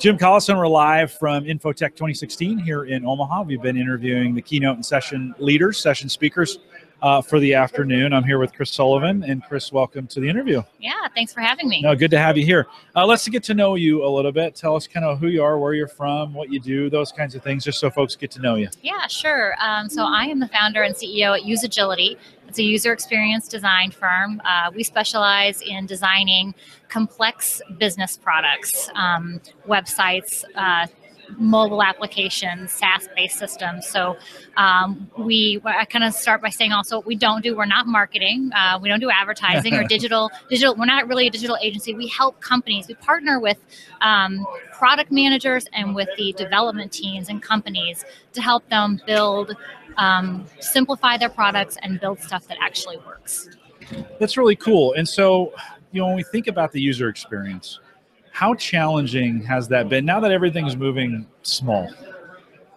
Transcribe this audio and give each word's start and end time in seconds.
Jim 0.00 0.16
Collison, 0.16 0.56
we're 0.56 0.66
live 0.66 1.12
from 1.12 1.44
Infotec 1.44 1.90
2016 1.90 2.56
here 2.56 2.84
in 2.84 3.04
Omaha. 3.04 3.42
We've 3.42 3.60
been 3.60 3.76
interviewing 3.76 4.34
the 4.34 4.40
keynote 4.40 4.76
and 4.76 4.86
session 4.86 5.34
leaders, 5.38 5.76
session 5.76 6.08
speakers 6.08 6.58
uh, 7.02 7.22
for 7.22 7.38
the 7.38 7.54
afternoon. 7.54 8.12
I'm 8.12 8.24
here 8.24 8.38
with 8.38 8.52
Chris 8.52 8.70
Sullivan, 8.70 9.22
and 9.22 9.42
Chris, 9.44 9.72
welcome 9.72 10.06
to 10.08 10.20
the 10.20 10.28
interview. 10.28 10.62
Yeah, 10.78 11.08
thanks 11.14 11.32
for 11.32 11.40
having 11.40 11.68
me. 11.68 11.82
No, 11.82 11.94
good 11.94 12.10
to 12.10 12.18
have 12.18 12.36
you 12.36 12.44
here. 12.44 12.66
Uh, 12.94 13.06
let's 13.06 13.26
get 13.28 13.42
to 13.44 13.54
know 13.54 13.74
you 13.74 14.04
a 14.04 14.08
little 14.08 14.32
bit. 14.32 14.54
Tell 14.54 14.76
us 14.76 14.86
kind 14.86 15.06
of 15.06 15.18
who 15.18 15.28
you 15.28 15.42
are, 15.42 15.58
where 15.58 15.74
you're 15.74 15.88
from, 15.88 16.34
what 16.34 16.50
you 16.50 16.60
do, 16.60 16.90
those 16.90 17.12
kinds 17.12 17.34
of 17.34 17.42
things, 17.42 17.64
just 17.64 17.78
so 17.78 17.90
folks 17.90 18.16
get 18.16 18.30
to 18.32 18.40
know 18.40 18.56
you. 18.56 18.68
Yeah, 18.82 19.06
sure. 19.06 19.54
Um, 19.60 19.88
so 19.88 20.04
I 20.04 20.24
am 20.24 20.40
the 20.40 20.48
founder 20.48 20.82
and 20.82 20.94
CEO 20.94 21.36
at 21.36 21.44
Usagility. 21.44 22.16
It's 22.48 22.58
a 22.58 22.64
user 22.64 22.92
experience 22.92 23.46
design 23.46 23.92
firm. 23.92 24.42
Uh, 24.44 24.72
we 24.74 24.82
specialize 24.82 25.62
in 25.62 25.86
designing 25.86 26.52
complex 26.88 27.62
business 27.78 28.16
products, 28.16 28.90
um, 28.94 29.40
websites, 29.68 30.42
uh, 30.56 30.88
mobile 31.38 31.82
applications, 31.82 32.72
SaaS-based 32.72 33.38
systems. 33.38 33.86
So 33.86 34.16
um, 34.56 35.10
we, 35.18 35.60
I 35.64 35.84
kind 35.84 36.04
of 36.04 36.14
start 36.14 36.42
by 36.42 36.50
saying 36.50 36.72
also 36.72 36.96
what 36.96 37.06
we 37.06 37.16
don't 37.16 37.42
do. 37.42 37.56
We're 37.56 37.66
not 37.66 37.86
marketing. 37.86 38.50
Uh, 38.54 38.78
we 38.80 38.88
don't 38.88 39.00
do 39.00 39.10
advertising 39.10 39.74
or 39.74 39.84
digital. 39.88 40.30
Digital. 40.48 40.74
We're 40.76 40.86
not 40.86 41.08
really 41.08 41.26
a 41.26 41.30
digital 41.30 41.56
agency. 41.62 41.94
We 41.94 42.08
help 42.08 42.40
companies. 42.40 42.88
We 42.88 42.94
partner 42.94 43.40
with 43.40 43.58
um, 44.00 44.46
product 44.72 45.12
managers 45.12 45.66
and 45.72 45.94
with 45.94 46.08
the 46.16 46.32
development 46.32 46.92
teams 46.92 47.28
and 47.28 47.42
companies 47.42 48.04
to 48.32 48.42
help 48.42 48.68
them 48.68 49.00
build, 49.06 49.56
um, 49.96 50.46
simplify 50.60 51.16
their 51.16 51.28
products 51.28 51.76
and 51.82 52.00
build 52.00 52.20
stuff 52.20 52.46
that 52.48 52.58
actually 52.60 52.96
works. 52.98 53.48
That's 54.18 54.36
really 54.36 54.56
cool. 54.56 54.94
And 54.94 55.08
so, 55.08 55.52
you 55.92 56.00
know, 56.00 56.06
when 56.06 56.16
we 56.16 56.22
think 56.22 56.46
about 56.46 56.72
the 56.72 56.80
user 56.80 57.08
experience, 57.08 57.80
how 58.32 58.54
challenging 58.54 59.42
has 59.42 59.68
that 59.68 59.88
been 59.88 60.04
now 60.04 60.20
that 60.20 60.30
everything's 60.30 60.76
moving 60.76 61.26
small? 61.42 61.88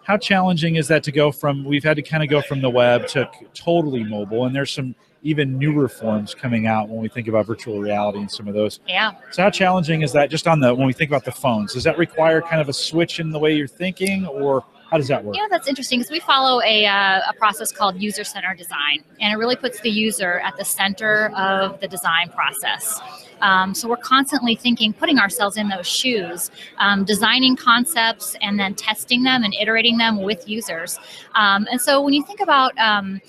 How 0.02 0.18
challenging 0.18 0.76
is 0.76 0.88
that 0.88 1.02
to 1.04 1.12
go 1.12 1.32
from, 1.32 1.64
we've 1.64 1.84
had 1.84 1.96
to 1.96 2.02
kind 2.02 2.22
of 2.22 2.28
go 2.28 2.42
from 2.42 2.60
the 2.60 2.68
web 2.68 3.06
to 3.08 3.28
totally 3.54 4.04
mobile, 4.04 4.44
and 4.44 4.54
there's 4.54 4.70
some 4.70 4.94
even 5.22 5.58
newer 5.58 5.88
forms 5.88 6.34
coming 6.34 6.66
out 6.66 6.90
when 6.90 7.00
we 7.00 7.08
think 7.08 7.28
about 7.28 7.46
virtual 7.46 7.80
reality 7.80 8.18
and 8.18 8.30
some 8.30 8.46
of 8.46 8.52
those. 8.52 8.80
Yeah. 8.86 9.12
So 9.30 9.42
how 9.44 9.50
challenging 9.50 10.02
is 10.02 10.12
that 10.12 10.28
just 10.28 10.46
on 10.46 10.60
the, 10.60 10.74
when 10.74 10.86
we 10.86 10.92
think 10.92 11.10
about 11.10 11.24
the 11.24 11.32
phones, 11.32 11.72
does 11.72 11.84
that 11.84 11.96
require 11.96 12.42
kind 12.42 12.60
of 12.60 12.68
a 12.68 12.74
switch 12.74 13.18
in 13.18 13.30
the 13.30 13.38
way 13.38 13.54
you're 13.54 13.66
thinking 13.66 14.26
or 14.26 14.62
how 14.94 14.98
does 14.98 15.08
that 15.08 15.24
work? 15.24 15.34
Yeah, 15.34 15.48
that's 15.50 15.66
interesting 15.66 15.98
because 15.98 16.12
we 16.12 16.20
follow 16.20 16.62
a, 16.62 16.86
uh, 16.86 17.20
a 17.28 17.32
process 17.36 17.72
called 17.72 18.00
user-centered 18.00 18.56
design, 18.56 19.02
and 19.20 19.32
it 19.32 19.36
really 19.36 19.56
puts 19.56 19.80
the 19.80 19.90
user 19.90 20.38
at 20.38 20.56
the 20.56 20.64
center 20.64 21.32
of 21.36 21.80
the 21.80 21.88
design 21.88 22.28
process. 22.28 23.00
Um, 23.40 23.74
so 23.74 23.88
we're 23.88 23.96
constantly 23.96 24.54
thinking, 24.54 24.92
putting 24.92 25.18
ourselves 25.18 25.56
in 25.56 25.68
those 25.68 25.88
shoes, 25.88 26.52
um, 26.78 27.04
designing 27.04 27.56
concepts 27.56 28.36
and 28.40 28.56
then 28.56 28.76
testing 28.76 29.24
them 29.24 29.42
and 29.42 29.52
iterating 29.60 29.98
them 29.98 30.22
with 30.22 30.48
users. 30.48 31.00
Um, 31.34 31.66
and 31.72 31.80
so 31.80 32.00
when 32.00 32.14
you 32.14 32.24
think 32.24 32.38
about 32.38 32.78
um, 32.78 33.20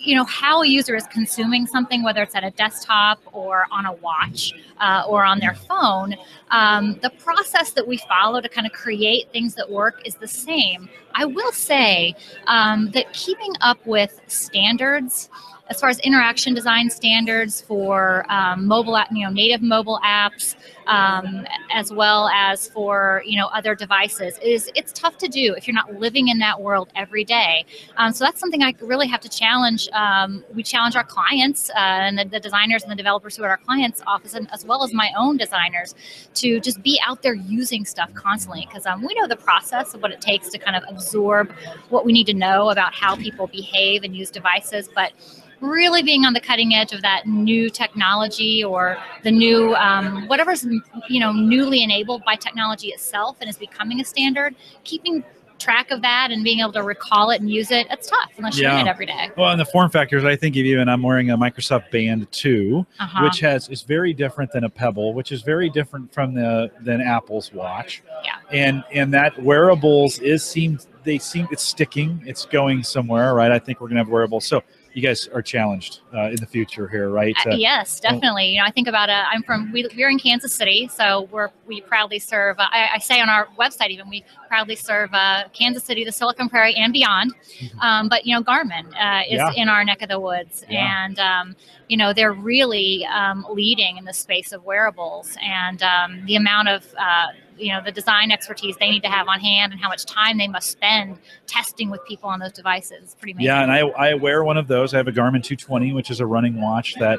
you 0.00 0.14
know 0.14 0.24
how 0.24 0.62
a 0.62 0.66
user 0.66 0.94
is 0.94 1.06
consuming 1.06 1.66
something, 1.66 2.02
whether 2.02 2.22
it's 2.22 2.34
at 2.34 2.44
a 2.44 2.50
desktop 2.52 3.20
or 3.32 3.66
on 3.70 3.86
a 3.86 3.92
watch 3.94 4.52
uh, 4.80 5.04
or 5.08 5.24
on 5.24 5.38
their 5.38 5.54
phone, 5.54 6.14
um, 6.50 6.98
the 7.02 7.10
process 7.10 7.72
that 7.72 7.86
we 7.86 7.96
follow 7.98 8.40
to 8.40 8.48
kind 8.48 8.66
of 8.66 8.72
create 8.72 9.30
things 9.32 9.54
that 9.54 9.70
work 9.70 10.00
is 10.06 10.14
the 10.16 10.28
same. 10.28 10.88
I 11.14 11.24
will 11.24 11.52
say 11.52 12.14
um, 12.46 12.90
that 12.92 13.12
keeping 13.12 13.52
up 13.60 13.84
with 13.86 14.20
standards 14.26 15.28
as 15.70 15.80
far 15.80 15.90
as 15.90 15.98
interaction 16.00 16.54
design 16.54 16.88
standards 16.90 17.60
for 17.60 18.24
um, 18.32 18.66
mobile, 18.66 18.98
you 19.12 19.24
know, 19.24 19.30
native 19.30 19.62
mobile 19.62 20.00
apps, 20.04 20.54
um, 20.88 21.46
as 21.70 21.92
well 21.92 22.28
as 22.28 22.68
for 22.68 23.22
you 23.24 23.38
know 23.38 23.46
other 23.48 23.74
devices, 23.74 24.38
is 24.42 24.70
it's 24.74 24.92
tough 24.92 25.18
to 25.18 25.28
do 25.28 25.54
if 25.56 25.66
you're 25.66 25.74
not 25.74 25.94
living 25.94 26.28
in 26.28 26.38
that 26.38 26.60
world 26.60 26.88
every 26.96 27.24
day. 27.24 27.64
Um, 27.96 28.12
so 28.12 28.24
that's 28.24 28.40
something 28.40 28.62
I 28.62 28.74
really 28.80 29.06
have 29.06 29.20
to 29.20 29.28
challenge. 29.28 29.88
Um, 29.92 30.44
we 30.54 30.62
challenge 30.62 30.96
our 30.96 31.04
clients 31.04 31.70
uh, 31.70 31.78
and 31.78 32.18
the, 32.18 32.24
the, 32.24 32.40
designers 32.40 32.82
and 32.82 32.90
the 32.90 32.96
developers 32.96 33.36
who 33.36 33.44
are 33.44 33.50
our 33.50 33.58
clients' 33.58 34.02
office, 34.06 34.34
and 34.34 34.50
as 34.52 34.64
well 34.64 34.82
as 34.82 34.92
my 34.92 35.10
own 35.16 35.36
designers, 35.36 35.94
to 36.34 36.60
just 36.60 36.82
be 36.82 37.00
out 37.06 37.22
there 37.22 37.34
using 37.34 37.84
stuff 37.84 38.12
constantly 38.14 38.66
because 38.66 38.86
um, 38.86 39.02
we 39.02 39.14
know 39.14 39.28
the 39.28 39.36
process 39.36 39.94
of 39.94 40.02
what 40.02 40.10
it 40.10 40.20
takes 40.20 40.48
to 40.50 40.58
kind 40.58 40.76
of 40.76 40.82
absorb 40.88 41.52
what 41.90 42.04
we 42.04 42.12
need 42.12 42.26
to 42.26 42.34
know 42.34 42.70
about 42.70 42.94
how 42.94 43.14
people 43.14 43.46
behave 43.46 44.02
and 44.04 44.16
use 44.16 44.30
devices, 44.30 44.88
but 44.94 45.12
really 45.60 46.02
being 46.02 46.24
on 46.24 46.32
the 46.32 46.40
cutting 46.40 46.74
edge 46.74 46.92
of 46.92 47.02
that 47.02 47.26
new 47.26 47.68
technology 47.68 48.62
or 48.62 48.96
the 49.24 49.30
new 49.30 49.74
um, 49.74 50.26
whatever's 50.28 50.64
you 51.08 51.20
know 51.20 51.32
newly 51.32 51.82
enabled 51.82 52.24
by 52.24 52.34
technology 52.34 52.88
itself 52.88 53.36
and 53.40 53.48
is 53.48 53.56
becoming 53.56 54.00
a 54.00 54.04
standard 54.04 54.54
keeping 54.84 55.24
track 55.58 55.90
of 55.90 56.02
that 56.02 56.30
and 56.30 56.44
being 56.44 56.60
able 56.60 56.72
to 56.72 56.82
recall 56.82 57.30
it 57.30 57.40
and 57.40 57.50
use 57.50 57.70
it, 57.70 57.86
it's 57.90 58.08
tough 58.08 58.30
unless 58.36 58.58
you're 58.58 58.70
yeah. 58.70 58.80
in 58.80 58.86
it 58.86 58.90
every 58.90 59.06
day. 59.06 59.30
Well, 59.36 59.50
and 59.50 59.60
the 59.60 59.64
form 59.64 59.90
factors, 59.90 60.24
I 60.24 60.36
think 60.36 60.56
of 60.56 60.64
you, 60.64 60.80
and 60.80 60.90
I'm 60.90 61.02
wearing 61.02 61.30
a 61.30 61.36
Microsoft 61.36 61.90
Band 61.90 62.30
2, 62.32 62.86
uh-huh. 62.98 63.24
which 63.24 63.40
has 63.40 63.68
is 63.68 63.82
very 63.82 64.12
different 64.12 64.52
than 64.52 64.64
a 64.64 64.70
Pebble, 64.70 65.14
which 65.14 65.32
is 65.32 65.42
very 65.42 65.68
different 65.68 66.12
from 66.12 66.34
the 66.34 66.70
than 66.80 67.00
Apple's 67.00 67.52
watch. 67.52 68.02
Yeah. 68.24 68.36
And 68.50 68.84
and 68.92 69.12
that 69.14 69.40
wearables 69.42 70.18
is 70.20 70.42
seems 70.44 70.86
they 71.04 71.18
seem 71.18 71.48
it's 71.50 71.62
sticking, 71.62 72.22
it's 72.26 72.46
going 72.46 72.82
somewhere, 72.82 73.34
right? 73.34 73.50
I 73.50 73.58
think 73.58 73.80
we're 73.80 73.88
gonna 73.88 74.00
have 74.00 74.08
wearables. 74.08 74.46
So 74.46 74.62
you 74.92 75.02
guys 75.02 75.28
are 75.28 75.42
challenged 75.42 76.00
uh, 76.14 76.28
in 76.28 76.36
the 76.36 76.46
future 76.46 76.88
here, 76.88 77.10
right? 77.10 77.36
Uh, 77.46 77.54
yes, 77.54 78.00
oh. 78.04 78.10
definitely. 78.10 78.50
You 78.50 78.60
know, 78.60 78.66
I 78.66 78.70
think 78.70 78.88
about 78.88 79.08
it. 79.08 79.12
I'm 79.12 79.42
from 79.42 79.72
we, 79.72 79.86
we're 79.96 80.08
in 80.08 80.18
Kansas 80.18 80.54
City, 80.54 80.88
so 80.88 81.28
we're 81.30 81.50
we 81.66 81.80
proudly 81.80 82.18
serve. 82.18 82.58
Uh, 82.58 82.66
I, 82.70 82.88
I, 82.94 82.98
say 82.98 83.20
on 83.20 83.28
our 83.28 83.48
website 83.58 83.90
even 83.90 84.08
we 84.08 84.24
proudly 84.48 84.76
serve 84.76 85.10
uh, 85.12 85.44
Kansas 85.52 85.84
City, 85.84 86.04
the 86.04 86.12
Silicon 86.12 86.48
Prairie, 86.48 86.74
and 86.74 86.92
beyond. 86.92 87.34
Mm-hmm. 87.34 87.80
Um, 87.80 88.08
but 88.08 88.26
you 88.26 88.34
know, 88.34 88.42
Garmin 88.42 88.86
uh, 88.94 89.22
is 89.28 89.38
yeah. 89.38 89.52
in 89.54 89.68
our 89.68 89.84
neck 89.84 90.02
of 90.02 90.08
the 90.08 90.20
woods, 90.20 90.64
yeah. 90.68 91.04
and 91.04 91.18
um, 91.18 91.56
you 91.88 91.96
know 91.96 92.12
they're 92.12 92.32
really 92.32 93.06
um, 93.06 93.46
leading 93.50 93.96
in 93.98 94.04
the 94.04 94.14
space 94.14 94.52
of 94.52 94.64
wearables, 94.64 95.36
and 95.42 95.82
um, 95.82 96.24
the 96.26 96.36
amount 96.36 96.68
of 96.68 96.94
uh, 96.98 97.28
you 97.58 97.72
know 97.72 97.80
the 97.84 97.92
design 97.92 98.30
expertise 98.30 98.76
they 98.78 98.90
need 98.90 99.02
to 99.02 99.08
have 99.08 99.28
on 99.28 99.40
hand 99.40 99.72
and 99.72 99.80
how 99.80 99.88
much 99.88 100.04
time 100.06 100.38
they 100.38 100.48
must 100.48 100.70
spend 100.70 101.18
testing 101.46 101.90
with 101.90 102.04
people 102.06 102.28
on 102.28 102.38
those 102.38 102.52
devices. 102.52 103.16
Pretty 103.18 103.32
amazing. 103.32 103.46
Yeah, 103.46 103.62
and 103.62 103.72
I, 103.72 103.80
I 103.80 104.14
wear 104.14 104.44
one 104.44 104.56
of 104.56 104.68
those. 104.68 104.94
I 104.94 104.98
have 104.98 105.08
a 105.08 105.12
Garmin 105.12 105.42
220, 105.42 105.92
which 105.98 106.12
is 106.12 106.20
a 106.20 106.26
running 106.26 106.60
watch 106.60 106.94
that 106.94 107.18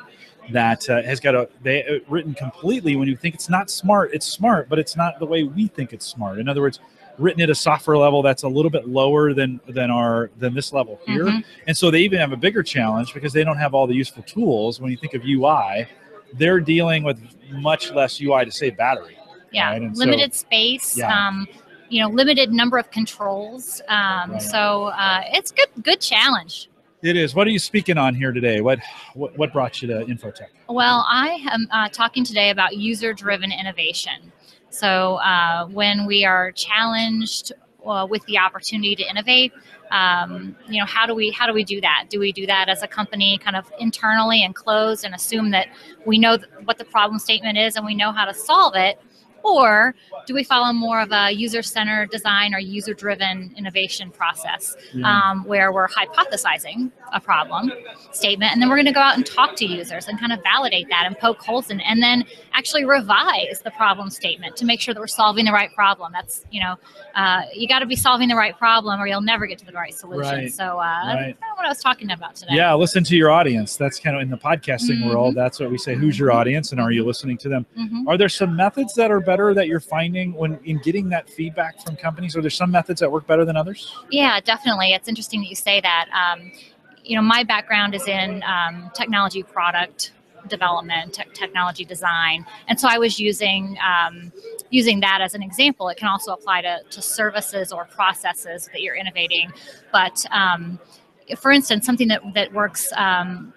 that 0.52 0.90
uh, 0.90 1.02
has 1.02 1.20
got 1.20 1.36
a 1.36 1.50
they 1.64 1.86
uh, 1.86 2.00
written 2.08 2.34
completely. 2.34 2.96
When 2.96 3.10
you 3.10 3.18
think 3.18 3.36
it's 3.36 3.50
not 3.50 3.70
smart, 3.70 4.12
it's 4.14 4.26
smart, 4.26 4.70
but 4.70 4.80
it's 4.80 4.96
not 4.96 5.20
the 5.20 5.26
way 5.26 5.44
we 5.44 5.68
think 5.68 5.92
it's 5.92 6.06
smart. 6.06 6.40
In 6.40 6.48
other 6.48 6.62
words, 6.62 6.80
written 7.18 7.42
at 7.42 7.50
a 7.50 7.56
software 7.56 7.98
level 7.98 8.22
that's 8.22 8.44
a 8.44 8.48
little 8.48 8.72
bit 8.72 8.88
lower 8.88 9.34
than 9.34 9.60
than 9.68 9.92
our 9.92 10.32
than 10.38 10.54
this 10.54 10.72
level 10.72 10.98
here. 11.06 11.26
Mm-hmm. 11.26 11.40
And 11.68 11.76
so 11.76 11.92
they 11.92 12.00
even 12.00 12.20
have 12.20 12.32
a 12.32 12.38
bigger 12.38 12.64
challenge 12.64 13.14
because 13.14 13.34
they 13.34 13.44
don't 13.44 13.58
have 13.58 13.74
all 13.74 13.86
the 13.86 13.96
useful 13.96 14.24
tools. 14.24 14.80
When 14.80 14.92
you 14.92 14.98
think 14.98 15.14
of 15.14 15.26
UI, 15.26 15.86
they're 16.36 16.62
dealing 16.62 17.04
with 17.04 17.20
much 17.52 17.92
less 17.92 18.22
UI 18.22 18.46
to 18.46 18.52
save 18.52 18.78
battery. 18.78 19.18
Yeah, 19.52 19.72
right? 19.72 19.94
limited 19.94 20.34
so, 20.34 20.40
space. 20.40 20.98
Yeah. 20.98 21.28
Um, 21.28 21.50
you 21.90 22.02
know, 22.02 22.10
limited 22.10 22.54
number 22.54 22.78
of 22.78 22.90
controls. 22.92 23.82
Um, 23.90 24.32
right. 24.32 24.42
So 24.42 24.86
uh, 24.86 25.24
it's 25.34 25.52
good, 25.52 25.68
good 25.84 26.00
challenge. 26.00 26.70
It 27.02 27.16
is. 27.16 27.34
What 27.34 27.48
are 27.48 27.50
you 27.50 27.60
speaking 27.60 27.98
on 27.98 28.14
here 28.14 28.34
today? 28.34 28.60
What 28.60 28.80
what, 29.14 29.38
what 29.38 29.54
brought 29.54 29.82
you 29.82 29.88
to 29.88 30.06
Infotec? 30.06 30.48
Well, 30.68 31.06
I 31.08 31.40
am 31.50 31.66
uh, 31.72 31.88
talking 31.90 32.26
today 32.26 32.50
about 32.50 32.76
user-driven 32.76 33.54
innovation. 33.54 34.34
So 34.70 35.16
uh, 35.16 35.68
when 35.68 36.06
we 36.06 36.26
are 36.26 36.52
challenged 36.52 37.54
uh, 37.86 38.06
with 38.10 38.26
the 38.26 38.38
opportunity 38.38 38.98
to 38.98 39.10
innovate, 39.10 39.54
um, 39.92 40.58
you 40.68 40.80
know, 40.80 40.86
how 40.86 41.06
do 41.06 41.16
we 41.16 41.32
how 41.32 41.48
do 41.48 41.54
we 41.54 41.64
do 41.64 41.80
that? 41.80 42.08
Do 42.10 42.20
we 42.20 42.34
do 42.34 42.46
that 42.48 42.68
as 42.68 42.84
a 42.84 42.88
company, 42.88 43.38
kind 43.38 43.56
of 43.56 43.72
internally 43.80 44.44
and 44.44 44.54
closed, 44.54 45.06
and 45.06 45.16
assume 45.16 45.52
that 45.52 45.70
we 46.06 46.18
know 46.18 46.36
th- 46.36 46.50
what 46.66 46.78
the 46.78 46.86
problem 46.86 47.18
statement 47.18 47.58
is 47.58 47.78
and 47.78 47.86
we 47.86 47.96
know 47.96 48.12
how 48.12 48.26
to 48.26 48.34
solve 48.34 48.76
it? 48.76 49.02
Or 49.44 49.96
do 50.26 50.34
we 50.34 50.44
follow 50.44 50.72
more 50.74 51.02
of 51.02 51.12
a 51.12 51.32
user 51.32 51.62
centered 51.62 52.10
design 52.12 52.54
or 52.54 52.60
user 52.60 52.94
driven 52.94 53.54
innovation 53.58 54.12
process 54.12 54.76
mm. 54.94 55.04
um, 55.04 55.44
where 55.46 55.72
we're 55.72 55.88
hypothesizing 55.88 56.92
a 57.14 57.20
problem 57.20 57.72
statement 58.12 58.52
and 58.54 58.62
then 58.62 58.70
we're 58.70 58.76
going 58.76 58.86
to 58.86 58.92
go 58.92 59.00
out 59.00 59.16
and 59.16 59.26
talk 59.26 59.56
to 59.56 59.66
users 59.66 60.08
and 60.08 60.20
kind 60.20 60.32
of 60.32 60.40
validate 60.44 60.88
that 60.90 61.06
and 61.06 61.18
poke 61.18 61.40
holes 61.42 61.70
in 61.72 61.80
it 61.80 61.86
and 61.88 62.04
then 62.04 62.24
actually 62.54 62.86
revise 62.86 63.62
the 63.64 63.72
problem 63.72 64.10
statement 64.10 64.56
to 64.56 64.66
make 64.66 64.80
sure 64.80 64.94
that 64.94 65.00
we're 65.00 65.08
solving 65.08 65.46
the 65.46 65.52
right 65.52 65.74
problem? 65.74 66.12
That's, 66.12 66.46
you 66.52 66.62
know, 66.62 66.76
uh, 67.16 67.44
you 67.54 67.68
got 67.68 67.80
to 67.80 67.86
be 67.86 67.96
solving 67.96 68.28
the 68.28 68.36
right 68.36 68.58
problem 68.58 69.02
or 69.02 69.08
you'll 69.08 69.22
never 69.22 69.48
get 69.48 69.58
to 69.60 69.66
the 69.66 69.72
right 69.72 69.94
solution. 69.94 70.36
Right. 70.36 70.54
So 70.54 70.64
uh, 70.64 70.78
right. 70.78 71.06
that's 71.06 71.40
kind 71.40 71.52
of 71.52 71.58
what 71.58 71.66
I 71.66 71.70
was 71.70 71.82
talking 71.82 72.12
about 72.12 72.36
today. 72.36 72.54
Yeah, 72.54 72.74
listen 72.74 73.04
to 73.06 73.16
your 73.16 73.32
audience. 73.32 73.76
That's 73.76 74.00
kind 74.00 74.16
of 74.16 74.22
in 74.22 74.30
the 74.30 74.38
podcasting 74.38 75.00
mm-hmm. 75.00 75.10
world. 75.10 75.36
That's 75.36 75.60
what 75.60 75.72
we 75.72 75.78
say. 75.78 75.96
Who's 75.96 76.20
your 76.20 76.32
audience 76.32 76.72
and 76.72 76.80
are 76.80 76.92
you 76.92 77.06
listening 77.06 77.38
to 77.40 77.50
them? 77.50 77.66
Mm-hmm. 77.78 78.08
Are 78.08 78.18
there 78.18 78.30
some 78.30 78.56
methods 78.56 78.94
that 78.96 79.12
are 79.12 79.22
better 79.30 79.54
that 79.54 79.68
you're 79.68 79.80
finding 79.80 80.34
when 80.34 80.60
in 80.64 80.80
getting 80.80 81.08
that 81.10 81.30
feedback 81.30 81.80
from 81.86 81.96
companies? 81.96 82.36
Are 82.36 82.42
there 82.42 82.50
some 82.50 82.72
methods 82.72 83.00
that 83.02 83.12
work 83.12 83.28
better 83.28 83.46
than 83.46 83.56
others? 83.56 83.96
Yeah, 84.10 84.40
definitely. 84.40 84.88
It's 84.88 85.08
interesting 85.08 85.42
that 85.42 85.50
you 85.50 85.56
say 85.56 85.80
that. 85.82 86.08
Um, 86.22 86.52
you 87.04 87.16
know, 87.16 87.22
my 87.22 87.44
background 87.44 87.94
is 87.94 88.08
in 88.08 88.42
um, 88.44 88.90
technology 88.96 89.44
product 89.44 90.14
development, 90.48 91.14
te- 91.14 91.30
technology 91.34 91.86
design, 91.86 92.44
and 92.68 92.80
so 92.80 92.88
I 92.90 92.98
was 92.98 93.20
using 93.20 93.78
um, 93.86 94.32
using 94.72 95.00
that 95.02 95.20
as 95.22 95.36
an 95.36 95.44
example. 95.44 95.90
It 95.90 95.98
can 95.98 96.08
also 96.08 96.34
apply 96.34 96.62
to, 96.62 96.80
to 96.90 97.02
services 97.02 97.72
or 97.72 97.86
processes 97.86 98.68
that 98.74 98.82
you're 98.82 98.96
innovating. 98.96 99.52
But 99.92 100.26
um, 100.32 100.80
for 101.38 101.52
instance, 101.52 101.86
something 101.86 102.08
that 102.08 102.22
that 102.34 102.52
works 102.52 102.92
um, 102.96 103.54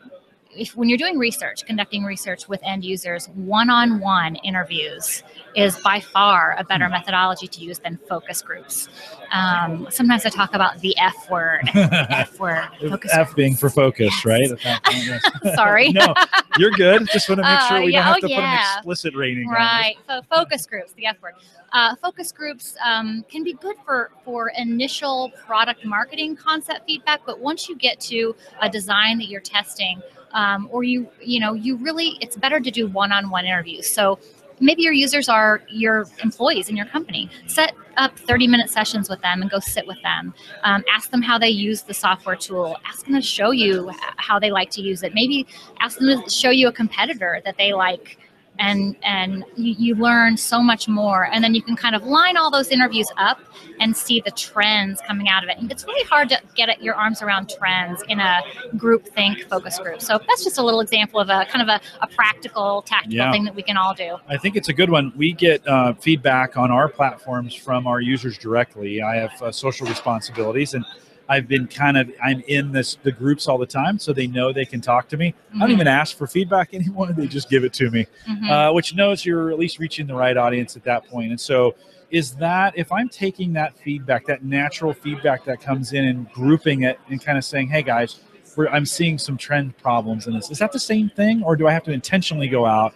if 0.55 0.77
when 0.77 0.89
you're 0.89 0.99
doing 0.99 1.19
research, 1.19 1.65
conducting 1.65 2.05
research 2.05 2.49
with 2.49 2.61
end 2.63 2.85
users, 2.85 3.29
one-on-one 3.35 4.37
interviews 4.37 5.23
is 5.55 5.79
by 5.81 6.01
far 6.01 6.57
a 6.59 6.65
better 6.65 6.89
methodology 6.89 7.47
to 7.47 7.61
use 7.61 7.79
than 7.79 7.99
focus 8.09 8.43
groups. 8.43 8.89
Um, 9.33 9.87
sometimes 9.91 10.25
I 10.27 10.31
talk 10.31 10.55
about 10.55 10.79
the 10.81 10.97
F 10.99 11.31
word. 11.31 11.63
F 11.75 12.39
word. 12.41 12.69
Focus 12.81 13.11
F 13.13 13.29
groups. 13.29 13.35
being 13.35 13.57
for 13.57 13.71
focus, 13.71 14.13
Yes. 14.13 14.25
right? 14.25 14.51
At 14.51 14.61
that 14.63 14.85
point, 14.85 15.05
yes. 15.07 15.23
Sorry. 15.55 15.89
no, 15.91 16.15
you're 16.59 16.71
good. 16.73 17.07
Just 17.13 17.29
want 17.29 17.39
to 17.41 17.45
make 17.45 17.61
sure 17.61 17.79
Uh, 17.79 17.85
we 17.85 17.93
yeah, 17.93 18.05
don't 18.05 18.15
have 18.15 18.17
oh, 18.25 18.29
to 18.29 18.35
put 18.35 18.45
an 18.45 18.55
explicit 18.77 19.15
rating. 19.15 19.47
on 19.49 19.55
Right. 19.55 19.97
Fo- 20.07 20.23
focus 20.31 20.67
groups, 20.67 20.93
the 20.95 21.07
F 21.07 21.21
word. 21.23 21.35
Uh, 21.73 21.97
focus 21.97 22.31
groups 22.33 22.77
um, 22.85 23.25
can 23.31 23.43
be 23.43 23.55
good 23.55 23.77
for 23.87 24.11
for 24.25 24.53
initial 24.59 25.31
product 25.47 25.85
marketing 25.87 26.37
concept 26.37 26.87
feedback, 26.87 27.21
but 27.25 27.41
once 27.41 27.67
you 27.69 27.77
get 27.77 27.99
to 28.01 28.35
a 28.61 28.69
design 28.69 29.17
that 29.19 29.29
you're 29.29 29.41
testing, 29.41 30.03
um, 30.33 30.69
or 30.71 30.83
you 30.83 31.09
you 31.21 31.41
know 31.41 31.55
you 31.55 31.77
really 31.77 32.17
it's 32.21 32.37
better 32.37 32.61
to 32.61 32.71
do 32.71 32.89
one-on-one 32.89 33.45
interviews. 33.45 33.87
So 33.89 34.19
maybe 34.61 34.83
your 34.83 34.93
users 34.93 35.29
are 35.29 35.63
your 35.69 36.07
employees 36.23 36.69
in 36.69 36.77
your 36.77 36.87
company. 36.87 37.29
Set 37.47 37.75
up 37.97 38.19
30 38.19 38.47
minute 38.47 38.71
sessions 38.71 39.11
with 39.11 39.21
them 39.21 39.43
and 39.43 39.51
go 39.51 39.59
sit 39.59 39.87
with 39.87 40.01
them. 40.03 40.33
Um, 40.63 40.85
ask 40.93 41.11
them 41.11 41.21
how 41.21 41.39
they 41.39 41.51
use 41.51 41.83
the 41.83 41.95
software 41.95 42.37
tool. 42.37 42.77
Ask 42.87 43.05
them 43.05 43.15
to 43.15 43.21
show 43.21 43.51
you 43.51 43.91
how 44.17 44.39
they 44.39 44.51
like 44.51 44.71
to 44.71 44.81
use 44.81 45.03
it. 45.03 45.15
Maybe 45.15 45.47
ask 45.81 45.99
them 45.99 46.23
to 46.23 46.31
show 46.31 46.51
you 46.51 46.69
a 46.69 46.73
competitor 46.73 47.43
that 47.45 47.57
they 47.59 47.73
like 47.73 48.19
and 48.59 48.97
and 49.03 49.45
you, 49.57 49.75
you 49.79 49.95
learn 49.95 50.37
so 50.37 50.63
much 50.63 50.87
more 50.87 51.25
and 51.33 51.43
then 51.43 51.55
you 51.55 51.63
can 51.63 51.75
kind 51.75 51.95
of 51.95 52.03
line 52.05 52.37
all 52.37 52.51
those 52.51 52.69
interviews 52.69 53.07
up 53.17 53.39
and 53.81 53.97
see 53.97 54.21
the 54.25 54.31
trends 54.33 55.01
coming 55.07 55.27
out 55.29 55.43
of 55.43 55.49
it 55.49 55.57
and 55.59 55.73
it's 55.73 55.85
really 55.87 56.07
hard 56.07 56.29
to 56.29 56.39
get 56.55 56.69
at 56.69 56.83
your 56.83 56.95
arms 56.95 57.23
around 57.23 57.49
trends 57.49 58.03
in 58.09 58.21
a 58.21 58.41
group 58.77 59.07
think 59.09 59.43
focus 59.49 59.79
group 59.79 60.03
so 60.03 60.19
that's 60.29 60.45
just 60.45 60.59
a 60.59 60.63
little 60.63 60.81
example 60.81 61.19
of 61.19 61.31
a 61.31 61.47
kind 61.47 61.63
of 61.63 61.69
a, 61.69 61.81
a 62.03 62.07
practical 62.07 62.83
tactical 62.83 63.17
Yeah. 63.17 63.33
thing 63.33 63.45
that 63.45 63.55
we 63.55 63.63
can 63.63 63.77
all 63.79 63.95
do 63.95 64.17
I 64.29 64.37
think 64.37 64.57
it's 64.57 64.69
a 64.69 64.75
good 64.75 64.91
one. 64.91 65.13
We 65.17 65.33
get 65.33 65.67
uh, 65.67 65.95
feedback 65.95 66.57
on 66.57 66.71
our 66.71 66.89
platforms 66.89 67.55
from 67.55 67.87
our 67.87 68.01
users 68.01 68.37
directly. 68.39 69.01
I 69.03 69.17
have 69.17 69.43
uh, 69.43 69.51
social 69.53 69.87
responsibilities, 69.87 70.75
and 70.75 70.85
I've 71.33 71.49
been 71.49 71.67
kind 71.67 71.97
of 71.97 72.11
I'm 72.23 72.41
in 72.47 72.73
this 72.73 72.99
the 73.03 73.11
groups 73.13 73.49
all 73.49 73.57
the 73.57 73.67
time, 73.67 73.99
so 73.99 74.13
they 74.13 74.27
know 74.27 74.53
they 74.53 74.67
can 74.67 74.81
talk 74.83 75.09
to 75.09 75.17
me. 75.17 75.35
I 75.55 75.61
don't 75.61 75.71
Mhm. 75.71 75.73
even 75.73 75.87
ask 75.89 76.17
for 76.17 76.27
feedback 76.27 76.75
anymore; 76.79 77.09
they 77.13 77.27
just 77.27 77.49
give 77.49 77.65
it 77.65 77.73
to 77.75 77.91
me, 77.91 78.07
Mhm. 78.29 78.51
uh, 78.51 78.73
which 78.73 78.95
knows 78.95 79.25
you're 79.25 79.51
at 79.51 79.59
least 79.59 79.79
reaching 79.79 80.07
the 80.07 80.15
right 80.15 80.37
audience 80.37 80.77
at 80.77 80.85
that 80.85 81.07
point. 81.09 81.31
And 81.31 81.41
so, 81.41 81.75
is 82.11 82.33
that 82.37 82.75
if 82.77 82.93
I'm 82.93 83.09
taking 83.09 83.55
that 83.55 83.75
feedback, 83.79 84.27
that 84.27 84.45
natural 84.45 84.93
feedback 84.93 85.45
that 85.47 85.61
comes 85.63 85.95
in, 85.95 86.05
and 86.05 86.31
grouping 86.33 86.83
it 86.83 86.99
and 87.09 87.25
kind 87.25 87.39
of 87.39 87.45
saying, 87.45 87.69
"Hey 87.69 87.83
guys." 87.83 88.21
We're, 88.55 88.69
I'm 88.69 88.85
seeing 88.85 89.17
some 89.17 89.39
trend 89.39 89.79
problems 89.79 90.27
in 90.27 90.35
this. 90.35 90.51
Is 90.51 90.59
that 90.59 90.73
the 90.73 90.79
same 90.79 91.09
thing, 91.09 91.43
or 91.43 91.57
do 91.57 91.67
I 91.67 91.73
have 91.73 91.85
to 91.85 91.91
intentionally 91.91 92.49
go 92.49 92.67
out 92.67 92.93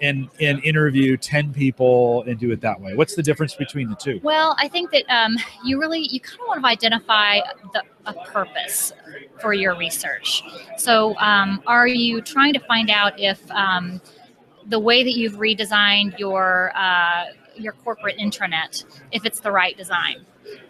and 0.00 0.28
and 0.40 0.62
interview 0.64 1.16
10 1.16 1.52
people 1.52 2.22
and 2.22 2.38
do 2.38 2.50
it 2.50 2.60
that 2.60 2.80
way 2.80 2.94
what's 2.94 3.14
the 3.14 3.22
difference 3.22 3.54
between 3.54 3.88
the 3.88 3.96
two 3.96 4.20
Well, 4.22 4.56
I 4.58 4.68
think 4.68 4.90
that 4.92 5.04
um, 5.08 5.36
you 5.64 5.80
really 5.80 6.00
you 6.00 6.20
kind 6.20 6.40
of 6.40 6.48
want 6.48 6.62
to 6.62 6.66
identify 6.66 7.40
the, 7.72 7.82
a 8.06 8.14
purpose 8.26 8.92
for 9.40 9.52
your 9.52 9.76
research. 9.76 10.42
So, 10.76 11.16
um, 11.18 11.62
are 11.66 11.86
you 11.86 12.20
trying 12.20 12.52
to 12.54 12.60
find 12.60 12.90
out 12.90 13.18
if 13.18 13.48
um, 13.50 14.00
the 14.66 14.78
way 14.78 15.02
that 15.02 15.12
you've 15.12 15.34
redesigned 15.34 16.18
your 16.18 16.72
uh, 16.76 17.26
your 17.56 17.72
corporate 17.72 18.18
intranet, 18.18 18.84
if 19.12 19.24
it's 19.24 19.40
the 19.40 19.52
right 19.52 19.76
design? 19.76 20.24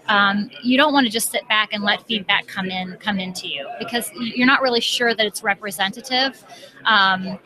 Um, 0.09 0.51
you 0.63 0.77
don't 0.77 0.93
want 0.93 1.07
to 1.07 1.13
just 1.13 1.31
sit 1.31 1.47
back 1.49 1.71
and 1.73 1.85
let 1.85 2.07
feedback 2.07 2.47
come 2.47 2.67
in 2.67 2.97
come 2.99 3.19
into 3.19 3.49
you 3.49 3.69
because 3.79 4.11
you're 4.15 4.47
not 4.47 4.61
really 4.61 4.81
sure 4.81 5.15
that 5.15 5.25
it's 5.25 5.43
representative. 5.43 6.45
Um, 6.85 7.39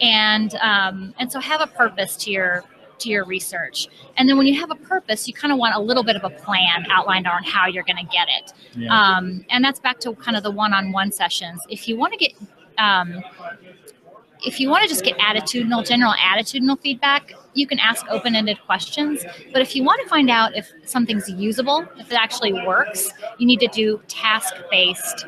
and 0.00 0.54
um, 0.56 1.14
and 1.18 1.30
so 1.30 1.40
have 1.40 1.60
a 1.60 1.66
purpose 1.66 2.16
to 2.16 2.30
your 2.30 2.64
to 2.98 3.08
your 3.08 3.24
research. 3.24 3.88
And 4.16 4.28
then 4.28 4.36
when 4.36 4.46
you 4.46 4.58
have 4.60 4.70
a 4.70 4.74
purpose 4.74 5.28
you 5.28 5.34
kind 5.34 5.52
of 5.52 5.58
want 5.58 5.74
a 5.74 5.80
little 5.80 6.02
bit 6.02 6.16
of 6.16 6.24
a 6.24 6.30
plan 6.30 6.86
outlined 6.90 7.26
on 7.26 7.44
how 7.44 7.66
you're 7.66 7.84
going 7.84 8.04
to 8.04 8.12
get 8.12 8.28
it. 8.28 8.52
Yeah. 8.74 8.88
um, 8.92 9.44
and 9.50 9.64
that's 9.64 9.80
back 9.80 10.00
to 10.00 10.14
kind 10.14 10.36
of 10.36 10.42
the 10.42 10.50
one-on-one 10.50 11.12
sessions. 11.12 11.60
If 11.68 11.88
you 11.88 11.96
want 11.96 12.12
to 12.14 12.18
get 12.18 12.32
um, 12.78 13.22
if 14.44 14.60
you 14.60 14.68
want 14.68 14.82
to 14.82 14.88
just 14.88 15.04
get 15.04 15.18
attitudinal 15.18 15.86
general 15.86 16.12
attitudinal 16.12 16.78
feedback 16.80 17.32
you 17.54 17.66
can 17.66 17.78
ask 17.80 18.06
open-ended 18.08 18.58
questions. 18.66 19.24
But 19.52 19.62
if 19.62 19.74
you 19.74 19.82
want 19.82 20.00
to 20.02 20.08
find 20.08 20.30
out 20.30 20.56
if 20.56 20.70
something's 20.84 21.28
usable 21.28 21.86
if 21.96 22.10
it 22.10 22.14
actually 22.14 22.52
works 22.52 23.12
you 23.38 23.46
need 23.46 23.60
to 23.60 23.68
do 23.68 24.00
task-based 24.08 25.26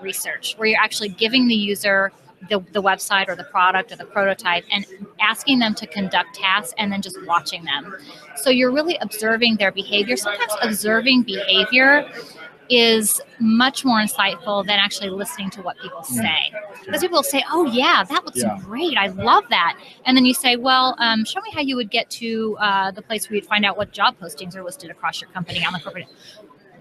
research 0.00 0.54
where 0.56 0.68
you're 0.68 0.80
actually 0.80 1.08
giving 1.08 1.46
the 1.46 1.54
user 1.54 2.12
the, 2.48 2.60
the 2.72 2.82
website 2.82 3.28
or 3.28 3.36
the 3.36 3.44
product 3.44 3.92
or 3.92 3.96
the 3.96 4.04
prototype 4.04 4.64
and 4.70 4.84
asking 5.20 5.58
them 5.58 5.74
to 5.74 5.86
conduct 5.86 6.34
tasks 6.34 6.74
and 6.78 6.92
then 6.92 7.02
just 7.02 7.16
watching 7.26 7.64
them. 7.64 7.94
So 8.36 8.50
you're 8.50 8.72
really 8.72 8.96
observing 9.00 9.56
their 9.56 9.72
behavior. 9.72 10.16
Sometimes 10.16 10.52
observing 10.62 11.22
behavior 11.22 12.10
is 12.70 13.20
much 13.38 13.84
more 13.84 13.98
insightful 14.00 14.64
than 14.66 14.78
actually 14.78 15.10
listening 15.10 15.50
to 15.50 15.62
what 15.62 15.76
people 15.78 16.02
say. 16.02 16.50
Because 16.86 17.00
people 17.02 17.18
will 17.18 17.22
say, 17.22 17.44
"Oh 17.52 17.66
yeah, 17.66 18.02
that 18.04 18.24
looks 18.24 18.42
Yeah. 18.42 18.56
great. 18.64 18.96
I 18.96 19.08
love 19.08 19.44
that," 19.50 19.76
and 20.06 20.16
then 20.16 20.24
you 20.24 20.32
say, 20.34 20.56
"Well, 20.56 20.94
um, 20.98 21.24
show 21.24 21.40
me 21.40 21.50
how 21.52 21.60
you 21.60 21.76
would 21.76 21.90
get 21.90 22.08
to 22.10 22.56
uh, 22.60 22.90
the 22.92 23.02
place 23.02 23.28
where 23.28 23.36
you'd 23.36 23.46
find 23.46 23.64
out 23.64 23.76
what 23.76 23.92
job 23.92 24.16
postings 24.20 24.56
are 24.56 24.64
listed 24.64 24.90
across 24.90 25.20
your 25.20 25.28
company 25.30 25.64
on 25.64 25.72
the 25.74 25.80
corporate." 25.80 26.06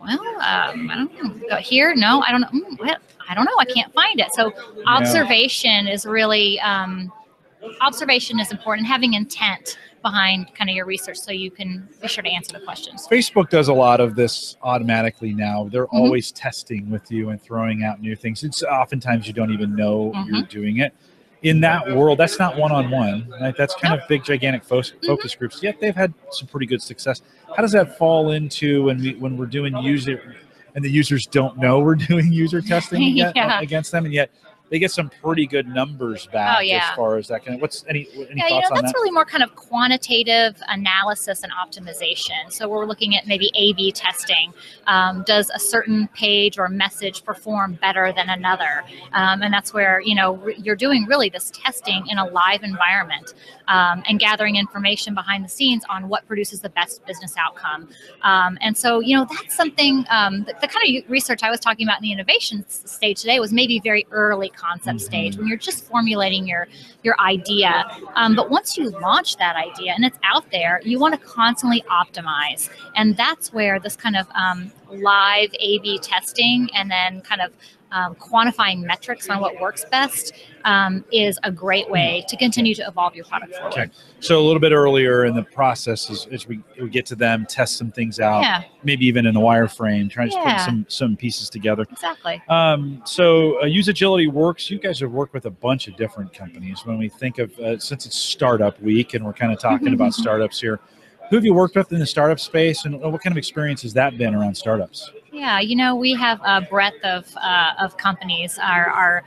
Well, 0.01 0.19
um, 0.42 0.89
I 0.89 0.95
don't 0.95 1.48
know. 1.50 1.57
Here, 1.57 1.94
no, 1.95 2.21
I 2.21 2.31
don't 2.31 2.42
know. 2.42 2.48
Mm, 2.48 2.80
well, 2.80 2.95
I 3.30 3.36
don't 3.36 3.45
know. 3.45 3.56
I 3.59 3.65
can't 3.65 3.94
find 3.94 4.19
it. 4.19 4.33
So 4.33 4.51
observation 4.88 5.88
is 5.88 6.06
really 6.06 6.59
um, 6.62 7.12
observation 7.81 8.39
is 8.39 8.51
important. 8.51 8.88
Having 8.88 9.13
intent 9.13 9.77
behind 10.01 10.53
kind 10.56 10.68
of 10.69 10.75
your 10.75 10.88
research, 10.88 11.18
so 11.19 11.31
you 11.31 11.51
can 11.51 11.88
be 12.01 12.07
sure 12.07 12.24
to 12.24 12.30
answer 12.30 12.57
the 12.57 12.65
questions. 12.65 13.07
facebook 13.07 13.51
does 13.51 13.68
a 13.68 13.74
lot 13.74 14.00
of 14.00 14.15
this 14.15 14.57
automatically 14.63 15.31
now 15.31 15.69
they're 15.71 15.86
Mhm. 15.86 15.94
always 15.94 16.31
testing 16.31 16.89
with 16.89 17.12
you 17.12 17.30
and 17.30 17.39
throwing 17.39 17.83
out 17.83 18.01
new 18.01 18.15
things 18.15 18.44
it's 18.44 18.63
oftentimes 18.63 19.27
you 19.27 19.33
don't 19.33 19.51
even 19.51 19.75
know 19.75 20.12
Mm-hmm. 20.15 20.33
you're 20.33 20.44
doing 20.47 20.77
it 20.80 20.95
in 21.43 21.59
that 21.61 21.95
world 21.95 22.19
that's 22.19 22.38
not 22.38 22.55
one-on-one 22.57 23.27
right 23.41 23.55
that's 23.57 23.73
kind 23.75 23.99
of 23.99 24.07
big 24.07 24.23
gigantic 24.23 24.63
fo- 24.63 24.81
Mm-hmm. 24.81 25.07
focus 25.07 25.33
groups 25.35 25.61
yet 25.63 25.79
they've 25.79 25.95
had 25.95 26.13
some 26.31 26.47
pretty 26.47 26.65
good 26.67 26.81
success 26.81 27.21
how 27.55 27.61
does 27.61 27.71
that 27.71 27.97
fall 27.97 28.31
into 28.31 28.83
when 28.83 28.99
we 28.99 29.15
when 29.15 29.38
we're 29.38 29.45
doing 29.47 29.75
user 29.77 30.35
and 30.75 30.85
the 30.85 30.89
users 30.89 31.25
don't 31.25 31.57
know 31.57 31.80
we're 31.80 31.95
doing 32.11 32.31
user 32.31 32.61
testing 32.61 33.04
against, 33.13 33.35
Yeah. 33.35 33.59
against 33.59 33.92
them 33.92 34.06
and 34.06 34.13
yet 34.13 34.31
they 34.71 34.80
get 34.80 34.90
some 34.90 35.11
pretty 35.21 35.45
good 35.45 35.68
numbers 35.68 36.28
back 36.28 36.57
Oh, 36.57 36.61
yeah. 36.61 36.90
as 36.90 36.95
far 36.95 37.18
as 37.18 37.28
that 37.28 37.44
kind 37.44 37.56
of 37.56 37.61
what's 37.61 37.83
any 37.90 38.07
any 38.16 38.28
Yeah, 38.35 38.47
you 38.47 38.56
know, 38.56 38.61
thoughts 38.61 38.71
on 38.71 38.75
that's 38.78 38.94
that 38.94 38.97
really 38.97 39.11
more 39.11 39.25
kind 39.25 39.44
of 39.44 39.54
quantitative 39.56 40.56
analysis 40.69 41.44
and 41.44 41.51
optimization. 41.51 42.49
So 42.49 42.69
we're 42.69 42.85
looking 42.85 43.16
at 43.18 43.28
maybe 43.28 43.51
A/B 43.54 43.92
testing. 43.92 44.54
Um, 44.87 45.23
does 45.28 45.49
a 45.54 45.59
certain 45.59 46.07
page 46.16 46.57
or 46.57 46.69
message 46.69 47.23
perform 47.25 47.73
better 47.81 48.13
than 48.16 48.30
another? 48.30 48.83
Um, 49.11 49.42
and 49.44 49.54
that's 49.54 49.73
where 49.73 49.99
you 50.01 50.16
know 50.16 50.35
re- 50.37 50.56
you're 50.57 50.78
doing 50.78 51.06
really 51.06 51.30
this 51.30 51.51
testing 51.51 52.07
in 52.07 52.18
a 52.18 52.25
live 52.28 52.63
environment 52.63 53.33
um, 53.68 54.04
and 54.07 54.19
gathering 54.19 54.56
information 54.56 55.13
behind 55.13 55.44
the 55.44 55.49
scenes 55.49 55.83
on 55.90 56.07
what 56.07 56.25
produces 56.28 56.61
the 56.61 56.69
best 56.69 57.06
business 57.06 57.35
outcome. 57.37 57.90
Um, 58.21 58.57
and 58.61 58.78
so 58.78 59.01
you 59.01 59.18
know 59.18 59.28
that's 59.30 59.54
something 59.56 60.06
um, 60.09 60.45
the, 60.45 60.54
the 60.61 60.68
kind 60.68 60.97
of 61.04 61.09
research 61.09 61.44
I 61.44 61.49
was 61.49 61.59
talking 61.59 61.85
about 61.85 61.97
in 61.97 62.04
the 62.04 62.13
innovation 62.13 62.63
stage 62.69 63.19
today 63.19 63.42
was 63.42 63.51
maybe 63.51 63.81
very 63.81 64.07
early 64.11 64.49
concept 64.65 64.99
stage 65.09 65.33
when 65.37 65.47
you're 65.49 65.65
just 65.69 65.80
formulating 65.91 66.44
your 66.51 66.63
your 67.07 67.15
idea. 67.19 67.73
Um, 68.19 68.31
but 68.39 68.45
once 68.57 68.69
you 68.77 68.85
launch 69.07 69.30
that 69.44 69.56
idea 69.68 69.91
and 69.95 70.03
it's 70.09 70.19
out 70.31 70.45
there, 70.51 70.73
you 70.89 70.99
want 71.03 71.13
to 71.18 71.21
constantly 71.39 71.81
optimize. 72.01 72.61
And 72.99 73.07
that's 73.23 73.45
where 73.57 73.75
this 73.85 73.95
kind 74.06 74.18
of 74.21 74.25
um, 74.44 74.59
live 75.11 75.49
A 75.69 75.71
B 75.83 75.85
testing 76.13 76.69
and 76.77 76.85
then 76.95 77.21
kind 77.21 77.41
of 77.45 77.49
um, 77.92 78.16
quantifying 78.16 78.83
metrics 78.83 79.30
on 79.30 79.40
what 79.42 79.60
works 79.60 79.86
best 79.92 80.33
um, 80.64 81.04
is 81.12 81.40
a 81.44 81.52
great 81.52 81.90
way 81.90 82.24
to 82.28 82.38
continue 82.38 82.74
to 82.76 82.88
evolve 82.88 83.16
your 83.16 83.26
product 83.26 83.56
forward. 83.56 83.74
Okay. 83.74 83.90
So 84.19 84.40
a 84.40 84.44
little 84.45 84.60
bit 84.60 84.71
earlier 84.71 85.26
in 85.26 85.36
the 85.36 85.44
process, 85.44 86.10
as, 86.10 86.28
as 86.31 86.48
we, 86.48 86.62
we 86.80 86.90
get 86.90 87.06
to 87.07 87.16
them, 87.16 87.45
test 87.48 87.78
some 87.78 87.92
things 87.92 88.19
out, 88.19 88.42
Yeah, 88.42 88.64
maybe 88.83 89.06
even 89.06 89.26
in 89.26 89.33
the 89.33 89.40
wireframe, 89.40 90.10
trying 90.10 90.30
to 90.30 90.38
put 90.44 90.60
some 90.62 90.86
some 90.88 91.16
pieces 91.18 91.50
together. 91.50 91.86
exactly. 91.92 92.42
Um, 92.48 93.02
so 93.06 93.60
uh, 93.62 93.66
Usagility 93.66 94.31
Works. 94.31 94.69
You 94.69 94.80
guys 94.80 95.00
have 95.00 95.12
worked 95.12 95.33
with 95.33 95.45
a 95.45 95.52
bunch 95.52 95.88
of 95.88 95.95
different 95.98 96.33
companies. 96.33 96.86
When 96.86 96.98
we 96.98 97.10
think 97.10 97.40
of 97.40 97.57
uh, 97.60 97.80
since 97.80 98.06
it's 98.06 98.18
Startup 98.18 98.80
Week 98.81 99.14
and 99.14 99.26
we're 99.26 99.33
kind 99.33 99.52
of 99.52 99.60
talking 99.60 99.94
about 99.94 100.14
startups 100.14 100.62
here, 100.62 100.80
who 101.30 101.36
have 101.36 101.45
you 101.45 101.54
worked 101.54 101.76
with 101.76 101.92
in 101.94 102.00
the 102.00 102.06
startup 102.06 102.40
space, 102.40 102.86
and 102.86 103.00
what 103.00 103.21
kind 103.21 103.33
of 103.33 103.38
experience 103.38 103.81
has 103.83 103.94
that 103.94 104.18
been 104.18 104.36
around 104.36 104.56
startups? 104.56 105.12
Yeah, 105.31 105.59
you 105.59 105.76
know, 105.76 105.95
we 105.95 106.14
have 106.16 106.40
a 106.44 106.61
breadth 106.61 107.04
of, 107.04 107.26
uh, 107.38 107.73
of 107.80 107.97
companies. 107.97 108.57
Our, 108.61 108.90
our 108.90 109.23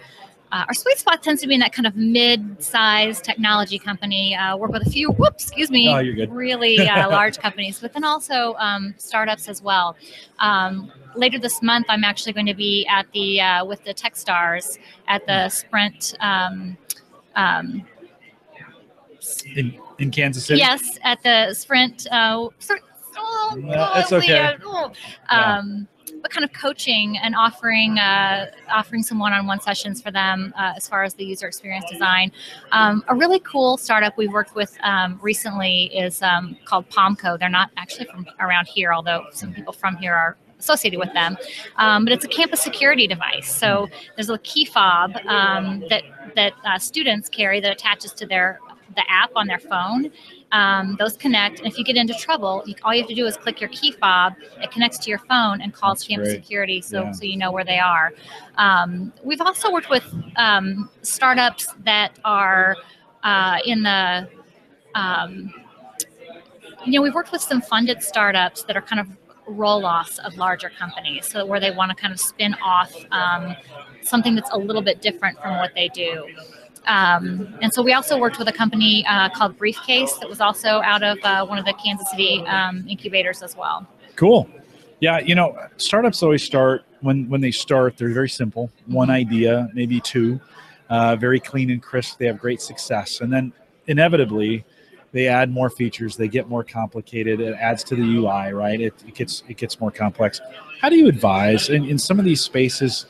uh, 0.54 0.64
our 0.68 0.74
sweet 0.74 0.96
spot 0.98 1.20
tends 1.20 1.40
to 1.40 1.48
be 1.48 1.54
in 1.54 1.58
that 1.58 1.72
kind 1.72 1.84
of 1.84 1.96
mid-sized 1.96 3.24
technology 3.24 3.76
company. 3.76 4.36
Uh, 4.36 4.56
work 4.56 4.70
with 4.70 4.86
a 4.86 4.90
few, 4.90 5.10
whoops, 5.10 5.46
excuse 5.48 5.68
me, 5.68 5.88
Oh, 5.92 5.98
you're 5.98 6.14
good. 6.14 6.32
really 6.32 6.78
uh, 6.88 7.10
large 7.10 7.38
companies, 7.38 7.80
but 7.80 7.92
then 7.92 8.04
also 8.04 8.54
um, 8.58 8.94
startups 8.96 9.48
as 9.48 9.60
well. 9.62 9.96
Um, 10.38 10.92
later 11.16 11.40
this 11.40 11.60
month, 11.60 11.86
I'm 11.88 12.04
actually 12.04 12.34
going 12.34 12.46
to 12.46 12.54
be 12.54 12.86
at 12.86 13.10
the 13.12 13.40
uh, 13.40 13.64
with 13.64 13.82
the 13.82 13.92
TechStars 13.92 14.78
at 15.08 15.26
the 15.26 15.48
Sprint. 15.48 16.14
Um, 16.20 16.76
um, 17.34 17.84
In, 19.56 19.76
in 19.98 20.12
Kansas 20.12 20.44
City? 20.46 20.60
yes, 20.60 20.98
at 21.02 21.20
the 21.24 21.52
Sprint. 21.54 22.06
Uh, 22.12 22.48
oh, 23.16 23.56
Yeah, 23.58 23.90
that's 23.92 24.12
oh, 24.12 24.18
okay. 24.18 24.54
Oh. 24.64 24.92
Um, 25.30 25.88
but 26.24 26.30
kind 26.30 26.42
of 26.42 26.54
coaching 26.54 27.18
and 27.18 27.36
offering 27.36 27.98
uh, 27.98 28.50
offering 28.72 29.02
some 29.02 29.18
one-on-one 29.18 29.60
sessions 29.60 30.00
for 30.00 30.10
them 30.10 30.54
uh, 30.56 30.72
as 30.74 30.88
far 30.88 31.04
as 31.04 31.12
the 31.12 31.24
user 31.24 31.46
experience 31.46 31.84
design. 31.90 32.32
Um, 32.72 33.04
a 33.08 33.14
really 33.14 33.40
cool 33.40 33.76
startup 33.76 34.16
we 34.16 34.26
worked 34.26 34.54
with 34.54 34.74
um, 34.82 35.20
recently 35.20 35.94
is 35.94 36.22
um, 36.22 36.56
called 36.64 36.88
Palmco. 36.88 37.38
They're 37.38 37.50
not 37.50 37.70
actually 37.76 38.06
from 38.06 38.26
around 38.40 38.68
here, 38.68 38.90
although 38.94 39.26
some 39.32 39.52
people 39.52 39.74
from 39.74 39.96
here 39.96 40.14
are 40.14 40.38
associated 40.58 40.98
with 40.98 41.12
them. 41.12 41.36
Um, 41.76 42.04
but 42.04 42.14
it's 42.14 42.24
a 42.24 42.28
campus 42.28 42.62
security 42.62 43.06
device. 43.06 43.54
So 43.54 43.90
there's 44.16 44.30
a 44.30 44.38
key 44.38 44.64
fob 44.64 45.12
um, 45.26 45.84
that 45.90 46.04
that 46.36 46.54
uh, 46.64 46.78
students 46.78 47.28
carry 47.28 47.60
that 47.60 47.70
attaches 47.70 48.12
to 48.14 48.24
their 48.24 48.60
the 48.94 49.04
app 49.10 49.30
on 49.36 49.46
their 49.46 49.58
phone. 49.58 50.10
Um, 50.52 50.96
those 50.98 51.16
connect, 51.16 51.58
and 51.58 51.66
if 51.68 51.76
you 51.78 51.84
get 51.84 51.96
into 51.96 52.14
trouble, 52.14 52.62
you, 52.66 52.74
all 52.84 52.94
you 52.94 53.00
have 53.02 53.08
to 53.08 53.14
do 53.14 53.26
is 53.26 53.36
click 53.36 53.60
your 53.60 53.70
key 53.70 53.92
fob. 53.92 54.34
It 54.62 54.70
connects 54.70 54.98
to 54.98 55.10
your 55.10 55.18
phone 55.18 55.60
and 55.60 55.72
calls 55.72 55.98
That's 55.98 56.08
campus 56.08 56.28
great. 56.28 56.42
security, 56.42 56.80
so 56.80 57.02
Yeah. 57.02 57.12
so 57.12 57.24
you 57.24 57.36
know 57.36 57.50
where 57.50 57.64
they 57.64 57.78
are. 57.78 58.12
Um, 58.56 59.12
we've 59.24 59.40
also 59.40 59.72
worked 59.72 59.90
with 59.90 60.04
um, 60.36 60.90
startups 61.02 61.74
that 61.84 62.18
are 62.24 62.76
uh, 63.24 63.58
in 63.64 63.82
the 63.82 64.28
um, 64.94 65.52
you 66.86 66.92
know, 66.92 67.02
we've 67.02 67.14
worked 67.14 67.32
with 67.32 67.40
some 67.40 67.60
funded 67.60 68.02
startups 68.02 68.64
that 68.64 68.76
are 68.76 68.82
kind 68.82 69.00
of 69.00 69.08
roll-offs 69.46 70.18
of 70.18 70.36
larger 70.36 70.70
companies, 70.70 71.26
so 71.26 71.44
where 71.44 71.60
they 71.60 71.70
want 71.70 71.90
to 71.90 71.96
kind 71.96 72.12
of 72.12 72.20
spin 72.20 72.54
off 72.62 72.94
um, 73.10 73.56
something 74.02 74.34
that's 74.34 74.50
a 74.52 74.58
little 74.58 74.82
bit 74.82 75.00
different 75.02 75.40
from 75.40 75.58
what 75.58 75.72
they 75.74 75.88
do. 75.88 76.26
Um, 76.86 77.56
and 77.62 77.72
so 77.72 77.82
we 77.82 77.92
also 77.92 78.18
worked 78.18 78.38
with 78.38 78.48
a 78.48 78.52
company 78.52 79.04
uh, 79.08 79.28
called 79.30 79.56
Briefcase 79.56 80.14
that 80.18 80.28
was 80.28 80.40
also 80.40 80.80
out 80.82 81.02
of 81.02 81.18
uh, 81.22 81.46
one 81.46 81.58
of 81.58 81.64
the 81.64 81.72
Kansas 81.74 82.10
City 82.10 82.44
um, 82.46 82.86
incubators 82.88 83.42
as 83.42 83.56
well. 83.56 83.86
Cool. 84.16 84.48
Yeah, 85.00 85.18
you 85.18 85.34
know, 85.34 85.56
startups 85.76 86.22
always 86.22 86.42
start 86.42 86.84
when 87.00 87.28
when 87.28 87.40
they 87.40 87.50
start. 87.50 87.96
They're 87.96 88.12
very 88.12 88.28
simple. 88.28 88.70
One 88.86 89.10
idea, 89.10 89.68
maybe 89.74 90.00
two, 90.00 90.40
uh, 90.88 91.16
very 91.16 91.40
clean 91.40 91.70
and 91.70 91.82
crisp. 91.82 92.18
They 92.18 92.26
have 92.26 92.38
great 92.38 92.62
success, 92.62 93.20
and 93.20 93.32
then 93.32 93.52
inevitably, 93.86 94.64
they 95.12 95.28
add 95.28 95.50
more 95.50 95.68
features. 95.68 96.16
They 96.16 96.28
get 96.28 96.48
more 96.48 96.64
complicated. 96.64 97.40
It 97.40 97.54
adds 97.54 97.84
to 97.84 97.96
the 97.96 98.02
UI, 98.02 98.52
right? 98.52 98.80
It, 98.80 98.94
it 99.06 99.14
gets 99.14 99.42
it 99.48 99.56
gets 99.56 99.80
more 99.80 99.90
complex. 99.90 100.40
How 100.80 100.88
do 100.88 100.96
you 100.96 101.08
advise 101.08 101.68
in, 101.68 101.84
in 101.84 101.98
some 101.98 102.18
of 102.18 102.24
these 102.24 102.40
spaces? 102.40 103.06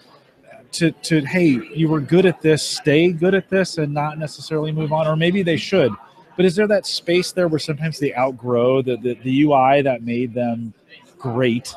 To, 0.74 0.90
to 0.90 1.20
hey 1.20 1.60
you 1.72 1.88
were 1.88 2.00
good 2.00 2.26
at 2.26 2.42
this 2.42 2.62
stay 2.62 3.12
good 3.12 3.34
at 3.34 3.48
this 3.48 3.78
and 3.78 3.94
not 3.94 4.18
necessarily 4.18 4.72
move 4.72 4.92
on 4.92 5.06
or 5.06 5.14
maybe 5.14 5.44
they 5.44 5.56
should 5.56 5.92
but 6.36 6.44
is 6.44 6.56
there 6.56 6.66
that 6.66 6.84
space 6.84 7.30
there 7.30 7.46
where 7.46 7.60
sometimes 7.60 8.00
they 8.00 8.12
outgrow 8.14 8.82
the, 8.82 8.96
the, 8.96 9.14
the 9.22 9.42
ui 9.42 9.82
that 9.82 10.02
made 10.02 10.34
them 10.34 10.74
great 11.16 11.76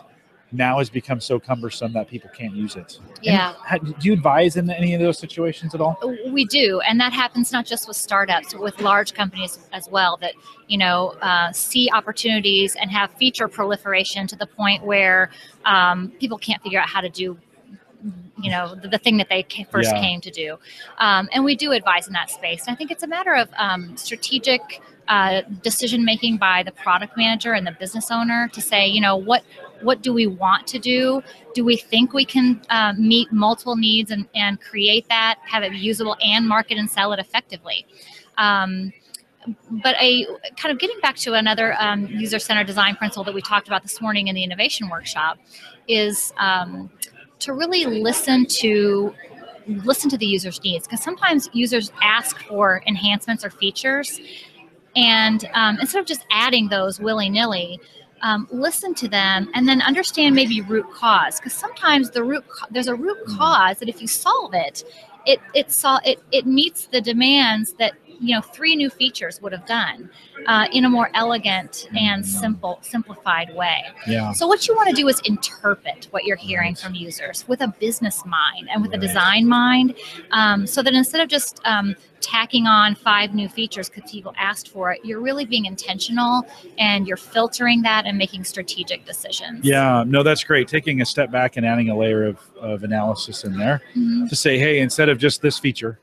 now 0.51 0.77
has 0.77 0.89
become 0.89 1.19
so 1.19 1.39
cumbersome 1.39 1.93
that 1.93 2.07
people 2.07 2.29
can't 2.35 2.55
use 2.55 2.75
it. 2.75 2.99
Yeah. 3.21 3.53
how- 3.63 3.77
do 3.77 3.93
you 4.01 4.13
advise 4.13 4.55
in 4.55 4.69
any 4.69 4.93
of 4.93 5.01
those 5.01 5.19
situations 5.19 5.75
at 5.75 5.81
all? 5.81 5.97
We 6.29 6.45
do, 6.45 6.79
and 6.81 6.99
that 6.99 7.13
happens 7.13 7.51
not 7.51 7.65
just 7.65 7.87
with 7.87 7.97
startups, 7.97 8.53
but 8.53 8.61
with 8.61 8.79
large 8.81 9.13
companies 9.13 9.59
as 9.73 9.89
well. 9.89 10.17
That 10.17 10.33
you 10.67 10.77
know 10.77 11.15
uh, 11.21 11.51
see 11.51 11.89
opportunities 11.93 12.75
and 12.75 12.89
have 12.91 13.11
feature 13.13 13.47
proliferation 13.47 14.27
to 14.27 14.35
the 14.35 14.47
point 14.47 14.83
where 14.83 15.31
um, 15.65 16.09
people 16.19 16.37
can't 16.37 16.61
figure 16.63 16.79
out 16.79 16.87
how 16.87 17.01
to 17.01 17.09
do, 17.09 17.37
you 18.41 18.51
know, 18.51 18.75
the, 18.75 18.87
the 18.87 18.97
thing 18.97 19.17
that 19.17 19.29
they 19.29 19.43
ca- 19.43 19.65
first 19.71 19.91
Yeah. 19.93 20.01
came 20.01 20.21
to 20.21 20.31
do. 20.31 20.57
Um, 20.99 21.27
and 21.31 21.43
we 21.43 21.55
do 21.55 21.71
advise 21.71 22.07
in 22.07 22.13
that 22.13 22.29
space. 22.29 22.67
And 22.67 22.73
I 22.73 22.77
think 22.77 22.91
it's 22.91 23.03
a 23.03 23.07
matter 23.07 23.33
of 23.33 23.49
um, 23.57 23.97
strategic 23.97 24.61
uh, 25.07 25.41
decision 25.63 26.03
making 26.03 26.37
by 26.37 26.63
the 26.63 26.71
product 26.71 27.15
manager 27.17 27.53
and 27.53 27.65
the 27.65 27.71
business 27.71 28.11
owner 28.11 28.49
to 28.49 28.61
say, 28.61 28.87
you 28.87 29.01
know, 29.01 29.15
what 29.15 29.43
what 29.81 30.01
do 30.01 30.11
we 30.11 30.25
want 30.27 30.65
to 30.67 30.79
do? 30.79 31.21
Do 31.53 31.63
we 31.63 31.77
think 31.77 32.11
we 32.11 32.25
can 32.25 32.61
uh, 32.69 32.93
meet 32.97 33.31
multiple 33.31 33.75
needs 33.75 34.11
and, 34.11 34.27
and 34.33 34.59
create 34.59 35.07
that, 35.09 35.37
have 35.45 35.63
it 35.63 35.73
usable, 35.73 36.15
and 36.21 36.47
market 36.47 36.77
and 36.77 36.89
sell 36.89 37.13
it 37.13 37.19
effectively? 37.19 37.85
Um, 38.37 38.91
but 39.69 39.95
a 40.01 40.25
kind 40.57 40.71
of 40.73 40.79
getting 40.79 40.99
back 40.99 41.15
to 41.17 41.33
another 41.33 41.75
um, 41.79 42.07
user-centered 42.07 42.67
design 42.67 42.95
principle 42.95 43.23
that 43.23 43.33
we 43.33 43.41
talked 43.41 43.67
about 43.67 43.81
this 43.81 44.01
morning 44.01 44.27
in 44.27 44.35
the 44.35 44.43
innovation 44.43 44.89
workshop 44.89 45.37
is 45.87 46.33
um, 46.37 46.89
to 47.39 47.53
really 47.53 47.85
listen 47.85 48.45
to 48.45 49.13
listen 49.67 50.09
to 50.09 50.17
the 50.17 50.25
user's 50.25 50.63
needs 50.63 50.87
because 50.87 51.03
sometimes 51.03 51.49
users 51.53 51.91
ask 52.01 52.39
for 52.43 52.81
enhancements 52.87 53.43
or 53.43 53.49
features 53.49 54.21
and 54.95 55.49
um, 55.53 55.77
instead 55.79 55.99
of 55.99 56.05
just 56.05 56.25
adding 56.31 56.69
those 56.69 56.99
willy-nilly 56.99 57.79
um, 58.21 58.47
listen 58.51 58.95
to 58.95 59.07
them 59.07 59.49
and 59.53 59.67
then 59.67 59.81
understand 59.81 60.33
maybe 60.33 60.61
root 60.61 60.89
cause 60.93 61.37
because 61.37 61.53
sometimes 61.53 62.11
the 62.11 62.23
root 62.23 62.43
there's 62.71 62.87
a 62.87 62.95
root 62.95 63.17
cause 63.27 63.77
that 63.79 63.89
if 63.89 64.01
you 64.01 64.07
solve 64.07 64.53
it 64.53 64.83
it 65.25 65.39
it 65.53 65.71
sol- 65.71 65.99
it, 66.05 66.21
it 66.31 66.45
meets 66.45 66.87
the 66.87 67.01
demands 67.01 67.73
that 67.73 67.93
you 68.19 68.35
know 68.35 68.41
three 68.41 68.75
new 68.75 68.89
features 68.89 69.41
would 69.41 69.51
have 69.51 69.65
done 69.65 70.09
uh, 70.47 70.67
in 70.71 70.85
a 70.85 70.89
more 70.89 71.09
elegant 71.13 71.87
and 71.97 72.25
simple 72.25 72.79
simplified 72.81 73.53
way 73.55 73.83
Yeah. 74.07 74.31
so 74.33 74.47
what 74.47 74.67
you 74.67 74.75
want 74.75 74.89
to 74.89 74.95
do 74.95 75.07
is 75.07 75.19
interpret 75.25 76.07
what 76.11 76.25
you're 76.25 76.37
hearing 76.37 76.75
from 76.75 76.95
users 76.95 77.47
with 77.47 77.61
a 77.61 77.67
business 77.79 78.23
mind 78.25 78.69
and 78.71 78.81
with 78.81 78.93
a 78.93 78.97
design 78.97 79.47
mind, 79.47 79.95
um, 80.31 80.65
so 80.67 80.81
that 80.83 80.93
instead 80.93 81.21
of 81.21 81.27
just 81.29 81.59
um, 81.65 81.95
tacking 82.21 82.65
on 82.65 82.95
five 82.95 83.33
new 83.33 83.47
features 83.47 83.89
because 83.89 84.09
people 84.11 84.33
asked 84.37 84.69
for 84.69 84.91
it, 84.91 84.99
you're 85.03 85.19
really 85.21 85.45
being 85.45 85.65
intentional 85.65 86.45
and 86.79 87.07
you're 87.07 87.15
filtering 87.17 87.81
that 87.83 88.05
and 88.05 88.17
making 88.17 88.43
strategic 88.43 89.05
decisions. 89.05 89.63
Yeah, 89.65 90.03
no, 90.07 90.23
that's 90.23 90.43
great. 90.43 90.67
Taking 90.67 91.01
a 91.01 91.05
step 91.05 91.31
back 91.31 91.57
and 91.57 91.65
adding 91.65 91.89
a 91.89 91.97
layer 91.97 92.25
of, 92.25 92.39
of 92.59 92.83
analysis 92.83 93.43
in 93.43 93.55
there 93.57 93.81
Mhm. 93.95 94.27
to 94.29 94.35
say, 94.35 94.57
hey, 94.57 94.79
instead 94.79 95.09
of 95.09 95.17
just 95.19 95.41
this 95.41 95.57
feature, 95.59 95.99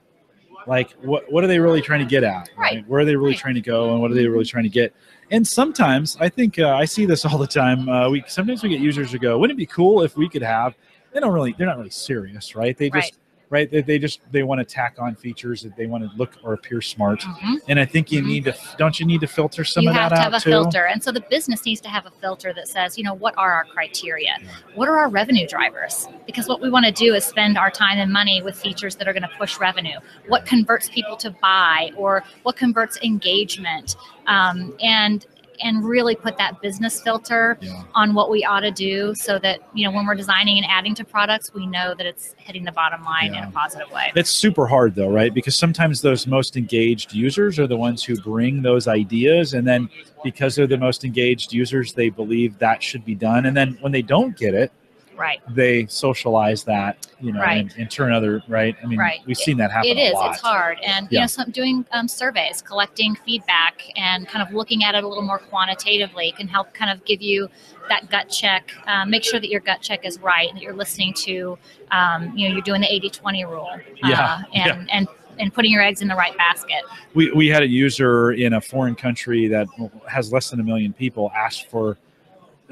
like 0.66 0.92
what 1.02 1.30
what 1.32 1.44
are 1.44 1.46
they 1.46 1.58
really 1.58 1.80
trying 1.82 2.00
to 2.00 2.06
get 2.06 2.24
at? 2.24 2.48
Right. 2.56 2.86
Where 2.88 3.00
are 3.00 3.04
they 3.04 3.16
really 3.16 3.30
Right. 3.32 3.38
trying 3.38 3.54
to 3.54 3.60
go, 3.60 3.92
and 3.92 4.00
what 4.00 4.10
are 4.10 4.14
they 4.14 4.26
really 4.26 4.44
trying 4.44 4.64
to 4.64 4.70
get? 4.70 4.94
And 5.30 5.46
sometimes 5.46 6.16
I 6.20 6.28
think 6.28 6.58
uh, 6.58 6.74
I 6.74 6.84
see 6.84 7.06
this 7.06 7.24
all 7.24 7.38
the 7.38 7.46
time. 7.46 7.88
Uh, 7.88 8.10
we 8.10 8.24
sometimes 8.26 8.62
we 8.62 8.68
get 8.68 8.80
users 8.80 9.12
who 9.12 9.18
go, 9.18 9.38
"Wouldn't 9.38 9.56
it 9.56 9.60
be 9.60 9.66
cool 9.66 10.02
if 10.02 10.16
we 10.16 10.28
could 10.28 10.42
have?" 10.42 10.74
They 11.12 11.20
don't 11.20 11.32
really. 11.32 11.54
They're 11.56 11.66
not 11.66 11.76
really 11.78 11.90
serious, 11.90 12.54
right? 12.56 12.76
They 12.76 12.90
just 12.90 13.18
right. 13.50 13.70
They, 13.70 13.82
they 13.82 13.98
just 13.98 14.20
they 14.32 14.42
want 14.42 14.58
to 14.60 14.64
tack 14.64 14.96
on 14.98 15.14
features 15.14 15.62
that 15.62 15.76
they 15.76 15.86
want 15.86 16.02
to 16.08 16.16
look 16.16 16.32
or 16.42 16.54
appear 16.54 16.80
smart. 16.80 17.20
Mhm. 17.20 17.60
And 17.68 17.78
I 17.80 17.84
think 17.84 18.10
you 18.10 18.22
Mhm. 18.22 18.26
need 18.26 18.44
to. 18.44 18.54
Don't 18.78 18.98
you 18.98 19.06
need 19.06 19.20
to 19.20 19.26
filter 19.26 19.64
some 19.64 19.84
you 19.84 19.90
of 19.90 19.96
have 19.96 20.10
that 20.10 20.16
to 20.16 20.20
out 20.22 20.32
have 20.32 20.40
a 20.40 20.44
too? 20.44 20.50
filter 20.50 20.86
and 20.86 21.02
so 21.02 21.12
the 21.12 21.20
business 21.20 21.64
needs 21.64 21.80
to 21.82 21.88
have 21.88 22.06
a 22.06 22.10
filter 22.20 22.52
that 22.52 22.66
says 22.68 22.96
you 22.98 23.04
know 23.04 23.14
what 23.14 23.34
are 23.36 23.52
our 23.52 23.64
criteria 23.64 24.38
what 24.74 24.88
are 24.88 24.98
our 24.98 25.08
revenue 25.08 25.46
drivers 25.46 26.08
because 26.26 26.48
what 26.48 26.60
we 26.60 26.68
want 26.70 26.84
to 26.84 26.92
do 26.92 27.14
is 27.14 27.24
spend 27.24 27.56
our 27.58 27.70
time 27.70 27.98
and 27.98 28.12
money 28.12 28.42
with 28.42 28.56
features 28.56 28.96
that 28.96 29.06
are 29.08 29.12
going 29.12 29.22
to 29.22 29.30
push 29.38 29.58
revenue 29.58 29.98
what 30.28 30.44
converts 30.46 30.88
people 30.88 31.16
to 31.16 31.30
buy 31.42 31.90
or 31.96 32.22
what 32.42 32.56
converts 32.56 32.98
engagement 33.02 33.96
um, 34.26 34.74
and 34.82 35.26
and 35.62 35.84
really 35.84 36.14
put 36.14 36.36
that 36.38 36.60
business 36.60 37.00
filter 37.02 37.58
Yeah. 37.60 37.82
on 37.94 38.14
what 38.14 38.30
we 38.30 38.44
ought 38.44 38.60
to 38.60 38.70
do 38.70 39.14
so 39.14 39.38
that 39.40 39.60
you 39.74 39.84
know 39.86 39.94
when 39.94 40.06
we're 40.06 40.14
designing 40.14 40.56
and 40.58 40.66
adding 40.68 40.94
to 40.96 41.04
products 41.04 41.52
we 41.54 41.66
know 41.66 41.94
that 41.96 42.06
it's 42.06 42.34
hitting 42.38 42.64
the 42.64 42.72
bottom 42.72 43.02
line 43.04 43.34
in 43.34 43.44
a 43.44 43.50
positive 43.50 43.90
way 43.92 44.12
It's 44.14 44.30
super 44.30 44.66
hard 44.66 44.94
though, 44.94 45.10
right? 45.10 45.32
Because 45.32 45.56
sometimes 45.56 46.00
those 46.00 46.26
most 46.26 46.56
engaged 46.56 47.12
users 47.12 47.58
are 47.58 47.66
the 47.66 47.76
ones 47.76 48.02
who 48.04 48.16
bring 48.20 48.62
those 48.62 48.88
ideas, 48.88 49.54
and 49.54 49.66
then 49.66 49.88
because 50.22 50.54
they're 50.54 50.66
the 50.66 50.78
most 50.78 51.04
engaged 51.04 51.52
users, 51.52 51.92
they 51.92 52.08
believe 52.08 52.58
that 52.58 52.82
should 52.82 53.04
be 53.04 53.14
done. 53.14 53.46
And 53.46 53.56
then 53.56 53.76
when 53.80 53.92
they 53.92 54.02
don't 54.02 54.36
get 54.36 54.54
it, 54.54 54.72
right 55.16 55.40
they 55.54 55.86
socialize 55.86 56.64
that, 56.64 57.06
you 57.20 57.32
know, 57.32 57.40
Right. 57.40 57.60
and, 57.60 57.74
and 57.78 57.90
turn 57.90 58.12
other 58.12 58.42
right. 58.48 58.74
I 58.82 58.86
mean, 58.86 58.98
Right. 58.98 59.20
we've 59.26 59.36
seen 59.36 59.56
that 59.58 59.70
happen. 59.70 59.90
It 59.90 60.12
a 60.12 60.16
lot. 60.16 60.28
It's 60.30 60.38
It's 60.38 60.46
hard, 60.46 60.78
and 60.84 61.06
you 61.10 61.20
know, 61.20 61.26
some 61.26 61.50
doing 61.50 61.84
um, 61.92 62.08
surveys, 62.08 62.62
collecting 62.62 63.14
feedback, 63.14 63.82
and 63.96 64.26
kind 64.26 64.46
of 64.46 64.54
looking 64.54 64.84
at 64.84 64.94
it 64.94 65.04
a 65.04 65.08
little 65.08 65.22
more 65.22 65.38
quantitatively 65.38 66.32
can 66.36 66.48
help 66.48 66.72
kind 66.74 66.90
of 66.90 67.04
give 67.04 67.20
you 67.22 67.48
that 67.88 68.10
gut 68.10 68.28
check. 68.30 68.72
Um, 68.86 69.10
make 69.10 69.22
sure 69.24 69.38
that 69.40 69.48
your 69.48 69.60
gut 69.60 69.80
check 69.80 70.04
is 70.06 70.18
right, 70.20 70.48
and 70.48 70.56
that 70.56 70.62
you're 70.62 70.74
listening 70.74 71.12
to, 71.14 71.58
um, 71.90 72.36
you 72.36 72.48
know, 72.48 72.54
you're 72.54 72.62
doing 72.62 72.80
the 72.80 72.86
80-20 72.88 73.44
rule, 73.48 73.68
uh, 73.72 73.78
Yeah, 74.08 74.42
and 74.54 74.90
and 74.90 75.08
and 75.38 75.52
putting 75.52 75.72
your 75.72 75.82
eggs 75.82 76.00
in 76.00 76.06
the 76.06 76.14
right 76.14 76.36
basket. 76.38 76.80
we, 77.14 77.30
we 77.32 77.48
had 77.48 77.62
a 77.64 77.66
user 77.68 78.32
in 78.32 78.52
a 78.54 78.60
foreign 78.60 78.94
country 78.94 79.48
that 79.48 79.66
has 80.08 80.32
less 80.32 80.50
than 80.50 80.60
a 80.60 80.62
million 80.62 80.92
people 80.92 81.30
ask 81.36 81.66
for 81.68 81.96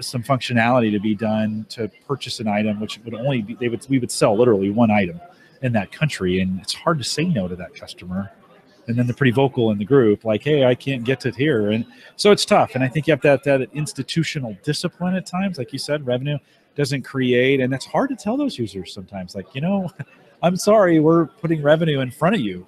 some 0.07 0.23
functionality 0.23 0.91
to 0.91 1.01
be 1.01 1.15
done 1.15 1.67
to 1.71 1.91
purchase 2.07 2.41
an 2.41 2.49
item 2.49 2.81
which 2.81 2.99
would 3.05 3.15
only 3.15 3.43
be 3.43 3.55
they 3.55 3.69
would 3.69 3.87
we 3.89 3.99
would 3.99 4.11
sell 4.11 4.37
literally 4.37 4.71
one 4.71 4.91
item 4.91 5.21
in 5.63 5.73
that 5.73 5.93
country, 5.93 6.41
and 6.41 6.61
it's 6.61 6.75
hard 6.75 6.99
to 6.99 7.05
say 7.05 7.25
no 7.25 7.49
to 7.49 7.57
that 7.57 7.75
customer. 7.75 8.31
And 8.89 8.99
then 8.99 9.07
they're 9.07 9.15
pretty 9.15 9.31
vocal 9.31 9.71
in 9.71 9.79
the 9.79 9.85
group, 9.85 10.25
like, 10.25 10.43
"Hey, 10.43 10.65
I 10.65 10.75
can't 10.75 11.05
get 11.05 11.25
it 11.25 11.37
here," 11.37 11.71
and 11.71 11.87
so 12.17 12.33
it's 12.33 12.45
tough. 12.45 12.75
And 12.75 12.83
I 12.83 12.89
think 12.89 13.07
you 13.07 13.13
have 13.13 13.23
that 13.23 13.45
that 13.45 13.69
institutional 13.73 14.57
discipline 14.65 15.15
at 15.15 15.25
times, 15.25 15.57
like 15.59 15.73
you 15.73 15.79
said, 15.79 16.05
revenue 16.05 16.39
doesn't 16.75 17.03
create, 17.03 17.61
and 17.61 17.73
that's 17.73 17.87
hard 17.87 18.11
to 18.11 18.17
tell 18.17 18.37
those 18.37 18.59
users 18.59 18.93
sometimes. 18.93 19.35
Like, 19.35 19.55
you 19.55 19.61
know, 19.61 19.91
I'm 20.43 20.57
sorry, 20.57 20.99
we're 20.99 21.27
putting 21.27 21.63
revenue 21.63 22.01
in 22.01 22.11
front 22.11 22.35
of 22.35 22.41
you. 22.41 22.67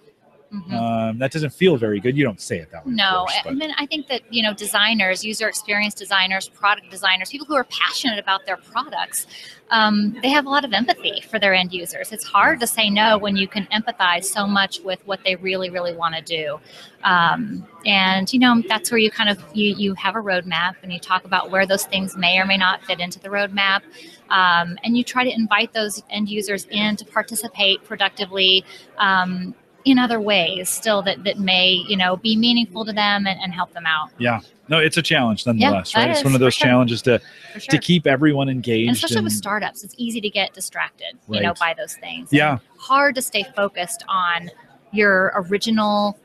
Mhm. 0.55 0.73
Um, 0.73 1.19
that 1.19 1.33
doesn't 1.33 1.51
feel 1.51 1.77
very 1.77 1.99
good. 1.99 2.17
You 2.17 2.23
don't 2.23 2.41
say 2.41 2.59
it 2.59 2.71
that 2.71 2.87
way. 2.87 2.93
No, 2.93 3.25
course, 3.27 3.41
I 3.45 3.51
mean, 3.51 3.75
I 3.77 3.87
think 3.87 4.07
that 4.07 4.23
you 4.31 4.43
know, 4.43 4.55
designers, 4.55 5.25
user 5.25 5.49
experience 5.49 5.95
designers, 5.95 6.49
product 6.49 6.91
designers, 6.91 7.29
people 7.29 7.47
who 7.47 7.57
are 7.57 7.65
passionate 7.65 8.21
about 8.21 8.47
their 8.47 8.57
products, 8.57 9.27
um, 9.71 10.17
they 10.23 10.29
have 10.29 10.47
a 10.47 10.49
lot 10.49 10.65
of 10.65 10.73
empathy 10.73 11.23
for 11.29 11.41
their 11.41 11.55
end 11.55 11.73
users. 11.73 12.13
It's 12.13 12.25
hard 12.25 12.61
to 12.61 12.69
say 12.69 12.89
no 12.89 13.19
when 13.19 13.35
you 13.37 13.49
can 13.49 13.67
empathize 13.67 14.27
so 14.27 14.47
much 14.47 14.81
with 14.81 15.05
what 15.07 15.25
they 15.25 15.35
really, 15.35 15.71
really 15.71 15.97
want 15.97 16.15
to 16.15 16.23
do. 16.23 16.61
Um, 17.03 17.67
and 17.85 18.33
you 18.33 18.39
know, 18.39 18.63
that's 18.69 18.93
where 18.93 18.99
you 18.99 19.11
kind 19.11 19.29
of 19.29 19.43
you 19.55 19.75
you 19.75 19.95
have 19.95 20.15
a 20.15 20.21
roadmap 20.21 20.75
and 20.85 20.93
you 20.93 21.01
talk 21.01 21.25
about 21.25 21.51
where 21.51 21.67
those 21.67 21.85
things 21.85 22.17
may 22.17 22.39
or 22.39 22.47
may 22.47 22.57
not 22.57 22.85
fit 22.85 23.01
into 23.01 23.19
the 23.19 23.29
roadmap. 23.29 23.83
Um, 24.31 24.79
and 24.85 24.97
you 24.97 25.03
try 25.03 25.25
to 25.25 25.31
invite 25.35 25.73
those 25.73 26.03
end 26.11 26.29
users 26.29 26.67
in 26.71 26.95
to 26.97 27.05
participate 27.05 27.85
productively 27.85 28.65
um, 28.99 29.55
in 29.85 29.99
other 29.99 30.21
ways 30.21 30.69
still 30.69 31.03
that, 31.03 31.23
that 31.25 31.39
may 31.39 31.83
you 31.89 31.97
know 31.97 32.17
be 32.17 32.37
meaningful 32.37 32.85
to 32.85 32.93
them 32.93 33.27
and, 33.27 33.39
and 33.41 33.53
help 33.53 33.73
them 33.73 33.87
out 33.87 34.11
yeah, 34.19 34.41
no, 34.69 34.79
it's 34.79 34.97
a 34.97 35.03
challenge 35.03 35.45
nonetheless, 35.47 35.93
that 35.93 36.01
right? 36.01 36.11
It's 36.11 36.21
is, 36.21 36.25
one 36.25 36.35
of 36.35 36.41
those 36.41 36.55
sure. 36.55 36.69
challenges 36.69 37.03
to 37.03 37.21
sure 37.53 37.61
to 37.61 37.79
keep 37.79 38.07
everyone 38.07 38.49
engaged. 38.49 38.89
and 38.89 38.97
especially 38.97 39.23
with 39.25 39.33
startups 39.33 39.85
it's 39.85 39.95
easy 39.99 40.21
to 40.21 40.31
get 40.31 40.53
distracted 40.55 41.19
you 41.29 41.41
know 41.41 41.55
by 41.61 41.75
those 41.77 41.97
things 41.97 42.33
Yeah. 42.33 42.53
And 42.53 42.61
hard 42.79 43.15
to 43.17 43.23
stay 43.23 43.45
focused 43.57 44.05
on 44.09 44.51
your 44.93 45.33
original 45.37 46.19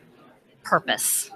purpose 0.63 1.31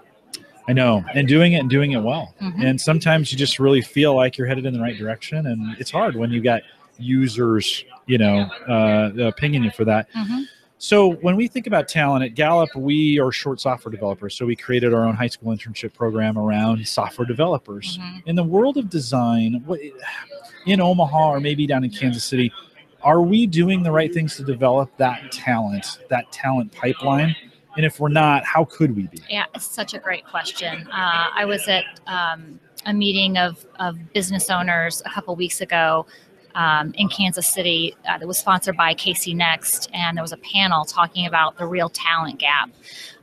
I 0.68 0.72
know, 0.72 1.04
and 1.14 1.28
doing 1.28 1.54
it 1.54 1.60
and 1.60 1.70
doing 1.70 1.92
it 1.92 2.02
well. 2.02 2.34
Mhm. 2.42 2.66
And 2.66 2.80
sometimes 2.80 3.32
you 3.34 3.38
just 3.38 3.60
really 3.60 3.82
feel 3.82 4.16
like 4.16 4.38
you're 4.38 4.48
headed 4.48 4.66
in 4.66 4.74
the 4.74 4.80
right 4.80 4.98
direction, 4.98 5.48
and 5.48 5.76
it's 5.78 5.92
hard 5.92 6.16
when 6.16 6.32
you 6.32 6.42
got 6.42 6.62
users, 6.98 7.84
you 8.06 8.18
know, 8.18 8.50
uh, 8.68 9.12
opinion 9.26 9.64
you 9.64 9.72
for 9.72 9.84
that. 9.86 10.08
Mhm. 10.14 10.46
So 10.84 11.14
when 11.22 11.38
we 11.38 11.48
think 11.48 11.66
about 11.66 11.88
talent 11.88 12.26
at 12.26 12.34
Gallup, 12.36 12.76
we 12.76 13.18
are 13.18 13.32
short 13.32 13.62
software 13.62 13.90
developers. 13.90 14.36
So 14.36 14.46
we 14.46 14.58
created 14.58 14.94
our 14.94 15.06
own 15.06 15.16
high 15.16 15.28
school 15.28 15.56
internship 15.56 15.94
program 15.94 16.38
around 16.38 16.86
software 16.86 17.26
developers. 17.26 17.98
Mhm. 18.00 18.24
In 18.26 18.36
the 18.36 18.44
world 18.44 18.76
of 18.76 18.90
design, 18.90 19.66
in 20.66 20.82
Omaha 20.82 21.30
or 21.30 21.40
maybe 21.40 21.66
down 21.66 21.86
in 21.86 21.90
Kansas 21.90 22.26
City, 22.26 22.52
are 23.02 23.22
we 23.22 23.48
doing 23.48 23.82
the 23.82 23.94
right 23.94 24.14
things 24.14 24.36
to 24.36 24.44
develop 24.44 24.92
that 24.98 25.32
talent, 25.32 26.00
that 26.10 26.30
talent 26.34 26.74
pipeline? 26.74 27.34
And 27.78 27.86
if 27.86 28.02
we're 28.02 28.10
not, 28.10 28.44
how 28.44 28.66
could 28.66 28.94
we 28.94 29.08
be? 29.08 29.20
Yeah, 29.30 29.46
it's 29.56 29.66
such 29.66 29.94
a 29.94 30.00
great 30.00 30.26
question. 30.26 30.86
Uh, 30.92 31.30
I 31.34 31.46
was 31.46 31.66
at 31.70 31.86
um, 32.08 32.60
a 32.86 32.94
meeting 32.94 33.38
of, 33.38 33.66
of 33.80 33.98
business 34.12 34.50
owners 34.50 35.02
a 35.06 35.10
couple 35.10 35.34
weeks 35.38 35.62
ago 35.62 36.06
um, 36.56 36.94
in 36.96 37.10
Kansas 37.10 37.48
City 37.48 37.96
uh, 38.08 38.18
that 38.18 38.28
was 38.28 38.38
sponsored 38.38 38.78
by 38.78 38.94
KC 38.94 39.36
Next, 39.36 39.90
and 39.94 40.18
there 40.18 40.24
was 40.24 40.34
a 40.34 40.38
panel 40.38 40.86
talking 40.86 41.26
about 41.26 41.58
the 41.58 41.66
real 41.66 41.90
talent 41.90 42.40
gap, 42.40 42.70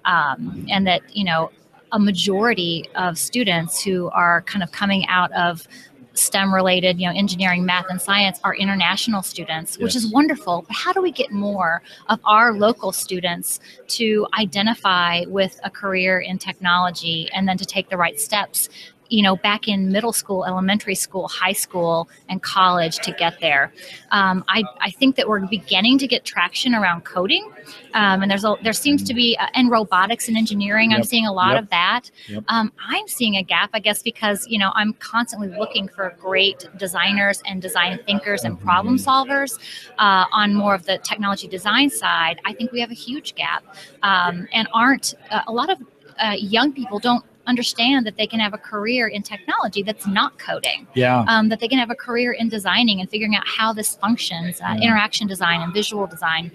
um, 0.05 0.67
and 0.69 0.87
that 0.87 1.03
you 1.15 1.25
know 1.25 1.51
a 1.93 1.99
majority 1.99 2.89
of 2.95 3.19
students 3.19 3.83
who 3.83 4.09
are 4.11 4.43
kind 4.43 4.63
of 4.63 4.71
coming 4.73 5.07
out 5.09 5.33
of 5.33 5.67
STEM 6.15 6.53
related, 6.55 7.01
you 7.01 7.07
know, 7.07 7.17
engineering, 7.17 7.65
math, 7.65 7.87
and 7.89 8.01
science 8.01 8.41
are 8.45 8.55
international 8.55 9.23
students, 9.23 9.79
which 9.79 9.97
is 9.97 10.13
wonderful. 10.13 10.65
But 10.67 10.77
how 10.77 10.93
do 10.93 11.01
we 11.01 11.13
get 11.13 11.31
more 11.31 11.83
of 12.09 12.21
our 12.25 12.53
local 12.53 12.93
students 12.93 13.61
to 13.89 14.27
identify 14.39 15.25
with 15.29 15.59
a 15.65 15.71
career 15.71 16.21
in 16.21 16.39
technology 16.39 17.29
and 17.33 17.49
then 17.49 17.57
to 17.59 17.65
take 17.65 17.89
the 17.89 17.97
right 17.97 18.21
steps? 18.21 18.69
You 19.11 19.23
know, 19.23 19.37
back 19.37 19.67
in 19.69 19.91
middle 19.91 20.13
school, 20.13 20.45
elementary 20.47 20.95
school, 20.95 21.27
high 21.29 21.53
school, 21.53 22.09
and 22.29 22.41
college 22.43 22.99
to 23.01 23.13
get 23.13 23.41
there. 23.41 23.73
Um, 24.13 24.45
I, 24.49 24.63
I 24.81 24.91
think 24.91 25.17
that 25.17 25.29
we're 25.29 25.45
beginning 25.47 25.99
to 25.99 26.07
get 26.07 26.25
traction 26.25 26.75
around 26.77 27.05
coding, 27.05 27.51
um, 27.95 28.23
and 28.23 28.31
there's 28.31 28.45
a 28.45 28.55
there 28.63 28.73
seems 28.73 29.03
to 29.05 29.13
be 29.15 29.37
uh, 29.39 29.49
and 29.55 29.69
robotics 29.71 30.29
and 30.29 30.37
engineering. 30.37 30.93
I'm 30.95 31.03
seeing 31.03 31.27
a 31.27 31.33
lot 31.33 31.55
Yep. 31.55 31.63
of 31.65 31.71
that. 31.71 32.11
Yep. 32.29 32.45
Um, 32.49 32.73
I'm 32.89 33.09
seeing 33.09 33.35
a 33.37 33.43
gap, 33.43 33.71
I 33.75 33.81
guess, 33.81 34.01
because 34.03 34.47
you 34.47 34.59
know 34.61 34.71
I'm 34.77 34.93
constantly 34.95 35.49
looking 35.49 35.89
for 35.89 36.15
great 36.21 36.69
designers 36.79 37.43
and 37.47 37.61
design 37.61 37.99
thinkers 38.07 38.45
and 38.45 38.57
Mhm. 38.59 38.63
problem 38.65 38.97
solvers 38.97 39.59
uh, 39.99 40.27
on 40.33 40.55
more 40.55 40.75
of 40.75 40.85
the 40.87 40.99
technology 40.99 41.49
design 41.49 41.91
side. 41.91 42.41
I 42.45 42.53
think 42.53 42.71
we 42.71 42.81
have 42.81 42.93
a 42.93 42.95
huge 43.09 43.35
gap, 43.35 43.65
um, 44.05 44.47
and 44.53 44.69
aren't 44.73 45.15
uh, 45.33 45.43
a 45.49 45.53
lot 45.53 45.69
of 45.69 45.79
uh, 46.23 46.37
young 46.39 46.73
people 46.73 46.99
don't 47.01 47.25
understand 47.47 48.07
that 48.07 48.17
they 48.17 48.27
can 48.27 48.39
have 48.41 48.55
a 48.55 48.59
career 48.59 49.09
in 49.09 49.23
technology 49.23 49.83
that's 49.83 50.07
not 50.07 50.39
coding 50.39 50.87
Yeah. 50.95 51.25
um, 51.27 51.49
that 51.49 51.59
they 51.61 51.69
can 51.69 51.79
have 51.79 51.91
a 51.91 51.95
career 51.95 52.33
in 52.33 52.49
designing 52.49 53.01
and 53.01 53.09
figuring 53.11 53.35
out 53.35 53.47
how 53.47 53.73
this 53.73 53.97
functions, 53.97 54.61
uh, 54.61 54.75
Yeah. 54.79 54.89
interaction 54.89 55.27
design 55.27 55.61
and 55.63 55.73
visual 55.73 56.07
design. 56.07 56.53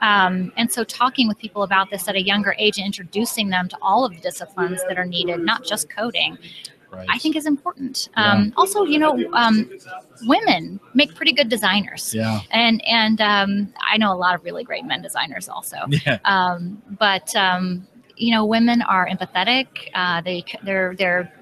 Um, 0.00 0.52
and 0.56 0.70
so, 0.70 0.84
talking 0.84 1.26
with 1.26 1.38
people 1.38 1.64
about 1.64 1.90
this 1.90 2.06
at 2.08 2.14
a 2.14 2.22
younger 2.22 2.54
age 2.58 2.78
and 2.78 2.86
introducing 2.86 3.48
them 3.48 3.68
to 3.68 3.76
all 3.82 4.04
of 4.04 4.14
the 4.14 4.20
disciplines 4.20 4.80
that 4.88 4.96
are 4.96 5.04
needed, 5.04 5.40
not 5.40 5.64
just 5.64 5.88
coding, 5.90 6.38
Right. 6.90 7.06
I 7.10 7.18
think 7.18 7.36
is 7.36 7.44
important. 7.44 8.08
Um, 8.16 8.52
Also, 8.56 8.84
you 8.84 8.98
know, 8.98 9.18
um, 9.34 9.68
women 10.22 10.80
make 10.94 11.14
pretty 11.14 11.32
good 11.32 11.48
designers, 11.50 12.14
Yeah. 12.14 12.40
and 12.50 12.82
and 12.86 13.20
um, 13.20 13.74
I 13.82 13.98
know 13.98 14.12
a 14.12 14.16
lot 14.16 14.34
of 14.34 14.42
really 14.44 14.64
great 14.64 14.84
men 14.84 15.02
designers 15.02 15.48
also. 15.48 15.76
Yeah. 16.06 16.18
Um, 16.24 16.80
but 16.98 17.34
um, 17.36 17.86
you 18.18 18.32
know, 18.32 18.44
women 18.44 18.82
are 18.82 19.08
empathetic. 19.08 19.66
Uh, 19.94 20.20
they 20.20 20.44
they're 20.64 20.94
they're 20.96 21.32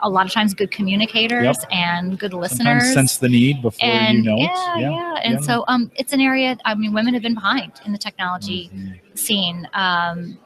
a 0.00 0.08
lot 0.08 0.26
of 0.26 0.32
times 0.32 0.54
good 0.54 0.70
communicators 0.70 1.58
and 1.72 2.18
good 2.18 2.32
listeners. 2.32 2.84
Sometimes 2.84 2.94
sense 2.94 3.16
the 3.18 3.28
need 3.28 3.62
before 3.62 3.88
and 3.88 4.18
you 4.18 4.30
know 4.30 4.36
yeah, 4.38 4.76
it. 4.76 4.80
yeah, 4.80 4.90
yeah. 4.90 5.20
And 5.24 5.34
Yeah. 5.34 5.40
so 5.40 5.64
um, 5.68 5.90
it's 5.96 6.12
an 6.12 6.20
area. 6.20 6.56
I 6.64 6.74
mean, 6.74 6.92
women 6.92 7.14
have 7.14 7.22
been 7.22 7.34
behind 7.34 7.72
in 7.84 7.92
the 7.92 7.98
technology 7.98 8.70
Mhm. 8.72 9.18
scene, 9.18 9.68
um, 9.74 10.38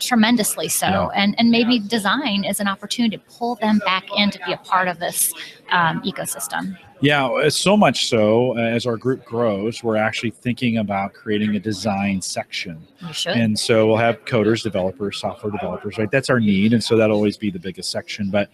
tremendously 0.00 0.68
so. 0.68 0.86
Yeah. 0.86 1.08
And 1.14 1.34
and 1.38 1.50
maybe 1.50 1.78
design 1.80 2.44
is 2.44 2.60
an 2.60 2.68
opportunity 2.68 3.16
to 3.16 3.22
pull 3.38 3.56
them 3.56 3.80
back 3.84 4.04
in 4.16 4.30
to 4.30 4.38
be 4.46 4.52
a 4.52 4.56
part 4.58 4.88
of 4.88 4.98
this 4.98 5.32
um, 5.72 6.00
ecosystem. 6.02 6.76
Yeah, 7.00 7.26
uh, 7.26 7.48
so 7.48 7.76
much 7.76 8.08
so 8.08 8.56
uh, 8.56 8.60
as 8.60 8.84
our 8.86 8.96
group 8.96 9.24
grows, 9.24 9.82
we're 9.82 9.96
actually 9.96 10.30
thinking 10.30 10.78
about 10.78 11.14
creating 11.14 11.56
a 11.56 11.60
design 11.60 12.20
section. 12.20 12.86
And 13.34 13.58
so 13.58 13.86
we'll 13.86 13.96
have 13.96 14.22
coders, 14.26 14.62
developers, 14.62 15.18
software 15.18 15.50
developers, 15.50 15.96
right? 15.96 16.10
That's 16.10 16.28
our 16.28 16.40
need. 16.40 16.74
And 16.74 16.84
so 16.84 16.96
that'll 16.96 17.16
always 17.16 17.38
be 17.38 17.50
the 17.50 17.58
biggest 17.58 17.90
section. 17.90 18.30
But 18.30 18.50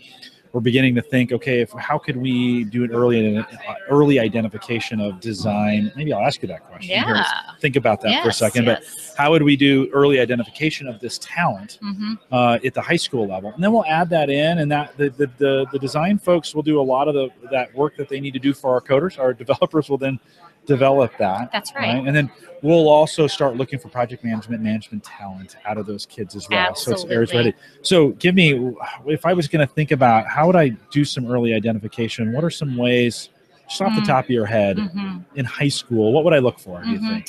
we're 0.57 0.61
beginning 0.61 0.95
to 0.95 1.03
think, 1.03 1.33
okay, 1.33 1.61
if, 1.61 1.71
how 1.73 1.99
could 1.99 2.17
we 2.17 2.65
do 2.65 2.83
an 2.83 2.91
early 2.91 3.45
early 3.91 4.19
identification 4.19 5.03
of 5.03 5.21
design? 5.21 5.93
Maybe 5.95 6.15
I'll 6.15 6.25
ask 6.25 6.41
you 6.41 6.49
that 6.49 6.65
question. 6.65 7.05
Here, 7.05 7.15
yeah. 7.15 7.25
Think 7.61 7.77
about 7.77 8.01
that 8.01 8.23
for 8.23 8.29
a 8.29 8.31
Yes, 8.31 8.39
second. 8.39 8.65
But 8.65 8.83
how 9.19 9.31
would 9.33 9.43
we 9.43 9.55
do 9.55 9.91
early 9.93 10.19
identification 10.19 10.89
of 10.89 10.99
this 10.99 11.19
talent 11.19 11.79
hmm 11.83 12.15
uh, 12.33 12.59
at 12.65 12.73
the 12.73 12.81
high 12.81 12.97
school 12.97 13.29
level, 13.29 13.53
and 13.53 13.63
then 13.63 13.71
we'll 13.71 13.85
add 13.85 14.09
that 14.09 14.31
in, 14.31 14.61
and 14.61 14.73
that 14.73 14.97
the, 14.97 15.11
the 15.11 15.31
the 15.37 15.67
the 15.73 15.79
design 15.79 16.19
folks 16.19 16.55
will 16.55 16.63
do 16.63 16.81
a 16.81 16.87
lot 16.95 17.07
of 17.07 17.15
the 17.15 17.29
that 17.51 17.75
work 17.75 17.95
that 17.99 18.09
they 18.09 18.19
need 18.19 18.33
to 18.33 18.39
do 18.39 18.55
for 18.55 18.73
our 18.73 18.81
coders. 18.81 19.19
Our 19.19 19.35
developers 19.45 19.91
will 19.91 19.99
then 19.99 20.19
develop 20.67 21.17
that, 21.19 21.51
That's 21.53 21.75
right. 21.75 22.05
and 22.07 22.15
then 22.15 22.31
we'll 22.63 22.89
also 22.89 23.27
start 23.27 23.57
looking 23.57 23.79
for 23.79 23.89
project 23.89 24.25
management, 24.25 24.63
management 24.63 25.05
talent 25.05 25.57
out 25.65 25.79
of 25.79 25.87
those 25.87 26.07
kids 26.07 26.35
as 26.35 26.49
well. 26.51 26.59
Absolutely. 26.59 27.01
So 27.01 27.07
it's 27.07 27.13
areas 27.13 27.35
ready. 27.35 27.55
So 27.83 28.09
give 28.11 28.35
me, 28.35 28.75
if 29.07 29.25
I 29.25 29.33
was 29.33 29.47
going 29.49 29.67
to 29.67 29.73
think 29.73 29.91
about 29.93 30.27
how 30.27 30.47
would 30.47 30.57
I 30.57 30.71
do 30.91 31.05
some 31.05 31.31
early 31.31 31.55
identification? 31.55 32.33
What 32.33 32.45
are 32.45 32.51
some 32.51 32.77
ways, 32.77 33.29
just 33.69 33.81
off 33.83 33.95
the 33.95 34.01
Mm. 34.01 34.07
top 34.07 34.25
of 34.25 34.31
your 34.31 34.47
head, 34.47 34.79
hmm 34.79 35.19
in 35.35 35.45
high 35.45 35.69
school? 35.69 36.13
What 36.13 36.25
would 36.25 36.33
I 36.33 36.39
look 36.39 36.59
for? 36.59 36.83
Do 36.83 36.91
you 36.91 36.99
Mhm. 36.99 37.09
think? 37.09 37.27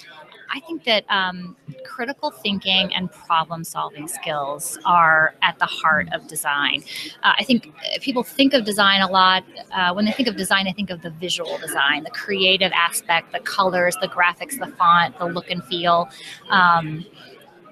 I 0.53 0.59
think 0.61 0.83
that 0.85 1.05
um, 1.09 1.55
critical 1.85 2.31
thinking 2.31 2.93
and 2.93 3.11
problem 3.11 3.63
solving 3.63 4.07
skills 4.07 4.77
are 4.85 5.35
at 5.41 5.59
the 5.59 5.65
heart 5.65 6.07
of 6.13 6.27
design. 6.27 6.83
Uh, 7.23 7.33
I 7.37 7.43
think 7.43 7.67
uh, 7.67 7.99
people 8.01 8.23
think 8.23 8.53
of 8.53 8.63
design 8.63 9.01
a 9.01 9.09
lot. 9.09 9.43
Uh, 9.71 9.93
when 9.93 10.05
they 10.05 10.11
think 10.11 10.27
of 10.27 10.35
design, 10.35 10.65
they 10.65 10.73
think 10.73 10.89
of 10.89 11.01
the 11.01 11.11
visual 11.11 11.57
design, 11.57 12.03
the 12.03 12.11
creative 12.11 12.71
aspect, 12.73 13.31
the 13.31 13.39
colors, 13.39 13.95
the 14.01 14.07
graphics, 14.07 14.57
the 14.59 14.67
font, 14.77 15.17
the 15.19 15.25
look 15.25 15.49
and 15.49 15.63
feel. 15.65 16.09
Um, 16.49 17.05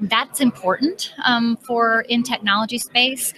that's 0.01 0.41
important 0.41 1.13
um, 1.23 1.57
for 1.57 2.01
in 2.01 2.23
technology 2.23 2.77
space 2.77 3.33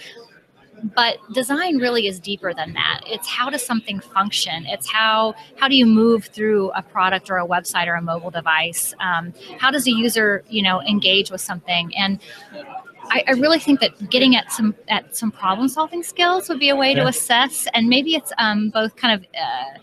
but 0.95 1.17
design 1.33 1.77
really 1.77 2.07
is 2.07 2.19
deeper 2.19 2.53
than 2.53 2.73
that. 2.73 3.01
It's 3.05 3.27
how 3.27 3.49
does 3.49 3.65
something 3.65 3.99
function? 3.99 4.65
It's 4.67 4.89
how 4.89 5.33
how 5.57 5.67
do 5.67 5.75
you 5.75 5.85
move 5.85 6.25
through 6.25 6.71
a 6.71 6.81
product 6.81 7.29
or 7.29 7.37
a 7.37 7.47
website 7.47 7.87
or 7.87 7.95
a 7.95 8.01
mobile 8.01 8.31
device? 8.31 8.93
Um, 8.99 9.33
how 9.57 9.71
does 9.71 9.87
a 9.87 9.91
user 9.91 10.43
you 10.49 10.61
know 10.61 10.81
engage 10.81 11.31
with 11.31 11.41
something? 11.41 11.91
And 11.95 12.19
I, 13.09 13.23
I 13.27 13.31
really 13.31 13.59
think 13.59 13.79
that 13.79 14.09
getting 14.09 14.35
at 14.35 14.51
some 14.51 14.75
at 14.87 15.15
some 15.15 15.31
problem 15.31 15.67
solving 15.69 16.03
skills 16.03 16.49
would 16.49 16.59
be 16.59 16.69
a 16.69 16.75
way 16.75 16.93
to 16.93 17.07
assess 17.07 17.67
and 17.73 17.87
maybe 17.87 18.15
it's 18.15 18.33
um, 18.37 18.69
both 18.69 18.95
kind 18.97 19.19
of 19.19 19.27
uh, 19.33 19.79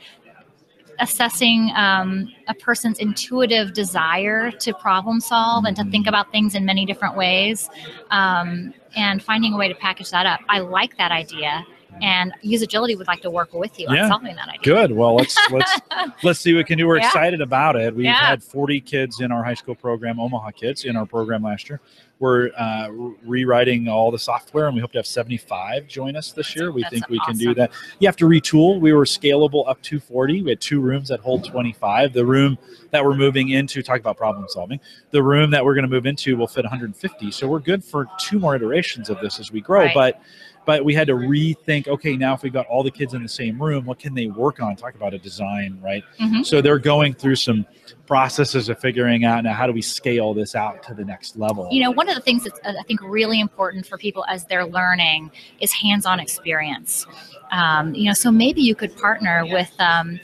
assessing 1.00 1.72
um, 1.74 2.28
a 2.48 2.54
person's 2.54 2.98
intuitive 2.98 3.72
desire 3.72 4.50
to 4.50 4.72
problem 4.74 5.20
solve 5.20 5.64
and 5.64 5.76
to 5.76 5.84
think 5.84 6.06
Mhm. 6.06 6.08
about 6.08 6.30
things 6.30 6.54
in 6.54 6.64
many 6.64 6.86
different 6.86 7.16
ways. 7.16 7.68
Um, 8.10 8.72
and 8.96 9.22
finding 9.22 9.52
a 9.54 9.56
way 9.56 9.68
to 9.68 9.74
package 9.74 10.10
that 10.10 10.26
up. 10.26 10.40
I 10.48 10.58
like 10.60 10.96
that 10.98 11.10
idea. 11.12 11.64
And 12.02 12.32
Usagility 12.44 12.96
would 12.98 13.06
like 13.06 13.20
to 13.22 13.30
work 13.30 13.54
with 13.54 13.78
you 13.78 13.86
Yeah. 13.88 14.04
on 14.04 14.08
solving 14.10 14.34
that 14.34 14.48
idea. 14.48 14.60
Good. 14.62 14.90
Well, 14.92 15.14
let's 15.14 15.38
let's 15.52 15.80
let's 16.24 16.40
see 16.40 16.52
what 16.52 16.58
we 16.58 16.64
can 16.64 16.78
do. 16.78 16.88
We're 16.88 16.98
Yeah. 16.98 17.06
excited 17.06 17.40
about 17.40 17.76
it. 17.76 17.94
We've 17.94 18.06
Yeah. 18.06 18.14
had 18.14 18.42
40 18.42 18.80
kids 18.80 19.20
in 19.20 19.30
our 19.30 19.44
high 19.44 19.54
school 19.54 19.76
program, 19.76 20.18
Omaha 20.18 20.50
kids, 20.50 20.84
in 20.84 20.96
our 20.96 21.06
program 21.06 21.44
last 21.44 21.68
year. 21.68 21.80
We're 22.20 22.50
uh, 22.56 22.88
rewriting 23.24 23.88
all 23.88 24.10
the 24.10 24.18
software, 24.18 24.66
and 24.66 24.74
we 24.74 24.80
hope 24.80 24.92
to 24.92 24.98
have 24.98 25.06
75 25.06 25.88
join 25.88 26.16
us 26.16 26.32
this 26.32 26.54
year. 26.54 26.70
We 26.70 26.82
That's 26.82 26.94
think 26.94 27.08
we 27.08 27.18
can 27.20 27.36
do 27.36 27.54
that. 27.54 27.72
You 27.98 28.06
have 28.08 28.16
to 28.16 28.26
retool. 28.26 28.80
We 28.80 28.92
were 28.92 29.04
scalable 29.04 29.68
up 29.68 29.82
to 29.82 29.98
40. 29.98 30.42
We 30.42 30.50
had 30.50 30.60
two 30.60 30.80
rooms 30.80 31.08
that 31.08 31.20
hold 31.20 31.44
25. 31.44 32.12
The 32.12 32.24
room 32.24 32.56
that 32.92 33.04
we're 33.04 33.16
moving 33.16 33.50
into, 33.50 33.82
talk 33.82 33.98
about 33.98 34.16
problem 34.16 34.46
solving. 34.48 34.80
The 35.10 35.22
room 35.22 35.50
that 35.50 35.64
we're 35.64 35.74
going 35.74 35.84
to 35.84 35.90
move 35.90 36.06
into 36.06 36.36
will 36.36 36.46
fit 36.46 36.64
150. 36.64 37.30
So 37.32 37.48
we're 37.48 37.58
good 37.58 37.84
for 37.84 38.06
two 38.20 38.38
more 38.38 38.54
iterations 38.54 39.10
of 39.10 39.20
this 39.20 39.40
as 39.40 39.50
we 39.50 39.60
grow. 39.60 39.80
Right. 39.80 39.94
But 39.94 40.22
but 40.66 40.84
we 40.84 40.94
had 40.94 41.06
to 41.06 41.14
rethink 41.14 41.88
okay 41.88 42.16
now 42.16 42.34
if 42.34 42.42
we've 42.42 42.52
got 42.52 42.66
all 42.66 42.82
the 42.82 42.90
kids 42.90 43.14
in 43.14 43.22
the 43.22 43.28
same 43.28 43.60
room 43.62 43.84
what 43.84 43.98
can 43.98 44.14
they 44.14 44.26
work 44.28 44.60
on 44.60 44.74
talk 44.76 44.94
about 44.94 45.14
a 45.14 45.18
design 45.18 45.78
right 45.82 46.02
Mhm. 46.20 46.44
so 46.44 46.60
they're 46.60 46.78
going 46.78 47.14
through 47.14 47.36
some 47.36 47.66
processes 48.06 48.68
of 48.68 48.78
figuring 48.78 49.24
out 49.24 49.44
now 49.44 49.52
how 49.54 49.66
do 49.66 49.72
we 49.72 49.80
scale 49.82 50.34
this 50.34 50.54
out 50.54 50.82
to 50.82 50.94
the 50.94 51.04
next 51.04 51.36
level 51.36 51.68
You 51.70 51.82
know, 51.82 51.90
one 51.90 52.08
of 52.08 52.14
the 52.14 52.20
things 52.20 52.44
that's 52.44 52.60
uh, 52.64 52.74
I 52.78 52.82
think 52.84 53.00
really 53.02 53.40
important 53.40 53.86
for 53.86 53.96
people 53.96 54.24
as 54.28 54.44
they're 54.44 54.66
learning 54.66 55.30
is 55.60 55.72
hands-on 55.72 56.20
experience. 56.20 57.06
Um, 57.50 57.94
you 57.94 58.04
know, 58.04 58.12
so 58.12 58.30
maybe 58.30 58.60
you 58.62 58.74
could 58.74 58.94
partner 58.96 59.44
with 59.46 59.72
um, 59.78 60.18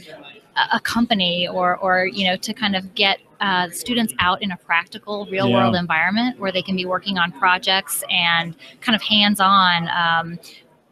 a, 0.72 0.80
company 0.80 1.48
or, 1.48 1.76
or 1.78 2.06
you 2.06 2.24
know, 2.24 2.36
to 2.36 2.52
kind 2.52 2.76
of 2.76 2.94
get 2.94 3.18
uh, 3.40 3.70
students 3.70 4.12
out 4.18 4.42
in 4.42 4.52
a 4.52 4.56
practical, 4.56 5.26
real-world 5.26 5.74
environment 5.74 6.38
where 6.38 6.52
they 6.52 6.62
can 6.62 6.76
be 6.76 6.84
working 6.84 7.16
on 7.18 7.32
projects 7.32 8.04
and 8.10 8.54
kind 8.80 8.94
of 8.94 9.02
hands-on. 9.02 9.88
Um, 9.88 10.38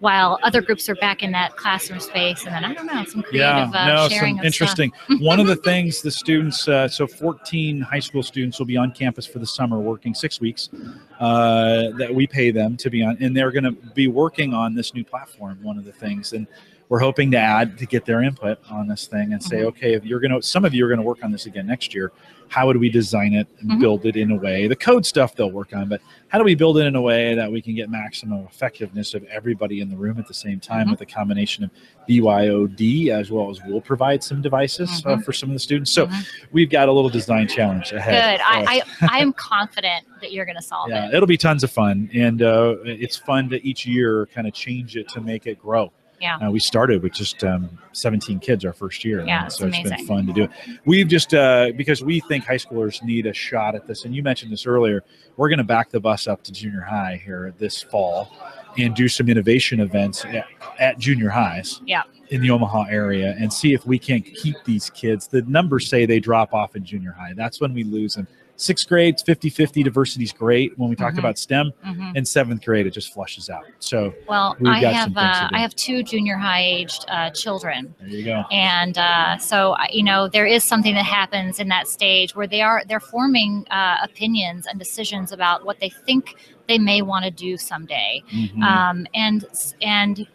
while 0.01 0.39
other 0.43 0.63
groups 0.63 0.89
are 0.89 0.95
back 0.97 1.23
in 1.23 1.33
that 1.33 1.57
classroom 1.57 1.99
space, 1.99 2.45
and 2.45 2.55
then 2.55 2.65
I 2.65 2.73
don't 2.73 2.87
know 2.87 3.05
some 3.05 3.25
yeah. 3.33 3.67
creative 3.67 3.75
uh, 3.75 3.87
no 3.87 4.09
sharing 4.09 4.37
some 4.37 4.47
interesting. 4.47 4.93
One 5.19 5.41
of 5.41 5.47
the 5.47 5.57
things 5.57 6.03
the 6.03 6.11
students 6.11 6.69
uh, 6.69 6.89
so 6.89 7.07
14 7.07 7.81
high 7.81 7.99
school 7.99 8.23
students 8.23 8.59
will 8.59 8.67
be 8.67 8.77
on 8.77 8.93
campus 8.93 9.27
for 9.27 9.41
the 9.41 9.47
summer 9.47 9.81
working 9.81 10.15
six 10.15 10.41
weeks 10.41 10.71
uh, 11.19 11.91
that 11.99 12.15
we 12.15 12.27
pay 12.27 12.51
them 12.51 12.77
to 12.77 12.91
be 12.91 13.03
on 13.03 13.17
and 13.21 13.37
they're 13.37 13.51
going 13.51 13.65
to 13.65 13.73
be 13.73 14.07
working 14.07 14.55
on 14.55 14.75
this 14.75 14.95
new 14.95 15.05
platform 15.05 15.59
one 15.63 15.79
of 15.79 15.85
the 15.85 15.93
things. 15.93 16.33
And 16.33 16.47
we're 16.91 16.99
hoping 17.01 17.31
to 17.33 17.37
add 17.37 17.77
to 17.79 17.87
get 17.87 18.05
their 18.07 18.23
input 18.23 18.59
on 18.71 18.89
this 18.89 19.07
thing 19.07 19.33
and 19.33 19.43
say 19.43 19.59
Mhm. 19.59 19.65
okay 19.67 19.93
if 19.95 20.05
you're 20.05 20.21
going 20.21 20.33
to 20.33 20.43
some 20.43 20.65
of 20.65 20.73
you 20.75 20.85
are 20.85 20.89
going 20.89 21.01
to 21.01 21.05
work 21.07 21.23
on 21.23 21.31
this 21.33 21.47
again 21.47 21.67
next 21.67 21.95
year 21.95 22.13
how 22.51 22.67
would 22.67 22.79
we 22.79 22.89
design 22.89 23.35
it 23.35 23.47
and 23.61 23.73
Mhm. 23.73 23.81
build 23.81 24.07
it 24.07 24.17
in 24.17 24.31
a 24.31 24.37
way 24.37 24.67
the 24.69 24.75
code 24.77 25.05
stuff 25.05 25.35
they'll 25.35 25.51
work 25.51 25.75
on 25.77 25.87
but 25.89 26.01
how 26.29 26.39
do 26.39 26.45
we 26.45 26.55
build 26.55 26.79
it 26.79 26.87
in 26.87 26.97
a 26.97 27.01
way 27.03 27.35
that 27.35 27.51
we 27.53 27.61
can 27.61 27.75
get 27.75 27.91
maximum 27.91 28.47
effectiveness 28.51 29.13
of 29.13 29.23
everybody 29.25 29.81
in 29.81 29.91
the 29.91 29.97
room 29.97 30.19
at 30.19 30.27
the 30.27 30.33
same 30.35 30.59
time 30.61 30.87
Mhm. 30.87 30.93
with 30.93 31.01
a 31.03 31.07
combination 31.07 31.65
of 31.65 31.71
BYOD 32.09 33.11
as 33.11 33.31
well 33.31 33.51
as 33.51 33.61
we'll 33.67 33.81
provide 33.83 34.23
some 34.25 34.41
devices 34.41 35.03
uh, 35.07 35.17
Mhm. 35.17 35.25
for 35.25 35.33
some 35.33 35.51
of 35.51 35.55
the 35.55 35.59
students. 35.59 35.91
So 35.93 36.07
Mhm. 36.07 36.27
we've 36.53 36.71
got 36.71 36.89
a 36.89 36.93
little 36.93 37.11
design 37.11 37.49
challenge 37.49 37.93
ahead. 37.93 38.39
Good. 38.39 38.45
I, 38.47 38.81
I, 39.03 39.09
I 39.11 39.19
am 39.21 39.33
confident 39.37 40.05
that 40.23 40.33
you're 40.33 40.45
going 40.47 40.57
to 40.57 40.63
solve 40.63 40.91
yeah, 40.91 41.09
it. 41.09 41.15
it'll 41.15 41.27
be 41.27 41.37
tons 41.37 41.63
of 41.65 41.71
fun, 41.71 42.09
and 42.15 42.43
uh, 42.43 42.77
it's 42.85 43.17
fun 43.17 43.49
to 43.51 43.65
each 43.67 43.87
year 43.87 44.27
kind 44.35 44.47
of 44.47 44.55
change 44.55 44.97
it 44.97 45.09
to 45.11 45.21
make 45.21 45.47
it 45.47 45.59
grow. 45.59 45.93
Yeah. 46.21 46.37
Uh, 46.37 46.51
we 46.51 46.61
started 46.61 47.03
with 47.03 47.13
just 47.13 47.45
um, 47.45 47.79
17 47.93 48.41
kids 48.41 48.65
our 48.65 48.73
first 48.73 49.05
year. 49.05 49.25
Yeah, 49.25 49.39
and 49.39 49.47
it's 49.47 49.59
so 49.59 49.67
it's 49.67 49.83
been 49.83 50.07
fun 50.07 50.27
to 50.27 50.33
do 50.33 50.45
it. 50.45 50.51
We've 50.85 51.09
just 51.09 51.35
uh, 51.35 51.73
because 51.77 52.03
we 52.03 52.21
think 52.21 52.45
high 52.45 52.57
schoolers 52.57 53.03
need 53.03 53.27
a 53.27 53.33
shot 53.33 53.75
at 53.75 53.87
this, 53.87 54.05
and 54.05 54.15
you 54.15 54.23
mentioned 54.23 54.53
this 54.53 54.67
earlier. 54.67 55.05
We're 55.37 55.49
going 55.49 55.59
to 55.59 55.65
back 55.65 55.91
the 55.91 56.01
bus 56.01 56.27
up 56.27 56.43
to 56.45 56.53
junior 56.53 56.81
high 56.81 57.21
here 57.25 57.55
this 57.59 57.83
fall, 57.83 58.33
and 58.77 58.95
do 58.95 59.09
some 59.09 59.29
innovation 59.29 59.81
events 59.81 60.25
at, 60.25 60.47
at 60.79 60.99
junior 60.99 61.31
highs. 61.31 61.81
Yeah. 61.85 62.03
In 62.31 62.43
the 62.43 62.51
Omaha 62.51 62.85
area, 62.91 63.35
and 63.39 63.51
see 63.51 63.73
if 63.73 63.87
we 63.87 63.99
can't 63.99 64.25
keep 64.25 64.57
these 64.65 64.91
kids. 64.91 65.29
The 65.29 65.43
numbers 65.43 65.89
say 65.89 66.05
they 66.05 66.21
drop 66.21 66.53
off 66.53 66.77
in 66.77 66.85
junior 66.85 67.13
high. 67.13 67.33
That's 67.35 67.59
when 67.59 67.73
we 67.73 67.85
lose 67.85 68.15
them. 68.15 68.29
Sixth 68.61 68.89
grade, 68.89 69.21
50 69.25 69.51
50 69.51 69.85
diversity 69.85 70.25
is 70.25 70.33
great 70.33 70.77
when 70.77 70.91
we 70.91 70.97
talk 70.97 71.15
Mhm. 71.15 71.19
about 71.21 71.39
STEM. 71.39 71.73
Mhm. 71.87 72.17
In 72.17 72.25
seventh 72.25 72.65
grade, 72.65 72.89
it 72.89 72.91
just 72.93 73.13
flushes 73.13 73.49
out. 73.49 73.63
So 73.79 74.13
Well, 74.29 74.57
I 74.67 74.81
have 74.81 75.05
some 75.05 75.15
things 75.15 75.39
to 75.39 75.45
uh. 75.45 75.49
I 75.53 75.59
have 75.61 75.77
two 75.77 76.03
junior 76.03 76.37
high 76.37 76.63
aged 76.65 77.05
uh, 77.09 77.31
children, 77.31 77.95
there 78.01 78.09
you 78.09 78.25
go. 78.25 78.43
and 78.51 78.99
uh, 78.99 79.39
so 79.39 79.77
you 79.93 80.03
know 80.03 80.27
there 80.27 80.45
is 80.45 80.65
something 80.65 80.93
that 80.95 81.05
happens 81.05 81.61
in 81.61 81.69
that 81.69 81.87
stage 81.87 82.35
where 82.35 82.49
they 82.49 82.61
are 82.61 82.83
they're 82.89 82.99
forming 82.99 83.65
uh, 83.71 83.99
opinions 84.03 84.67
and 84.67 84.77
decisions 84.77 85.31
about 85.31 85.65
what 85.65 85.79
they 85.79 85.89
think 85.91 86.35
they 86.67 86.79
may 86.81 87.01
want 87.01 87.25
to 87.25 87.31
do 87.31 87.57
someday, 87.57 88.21
Mhm. 88.33 88.63
um, 88.65 89.07
and 89.15 89.45
and 89.83 90.27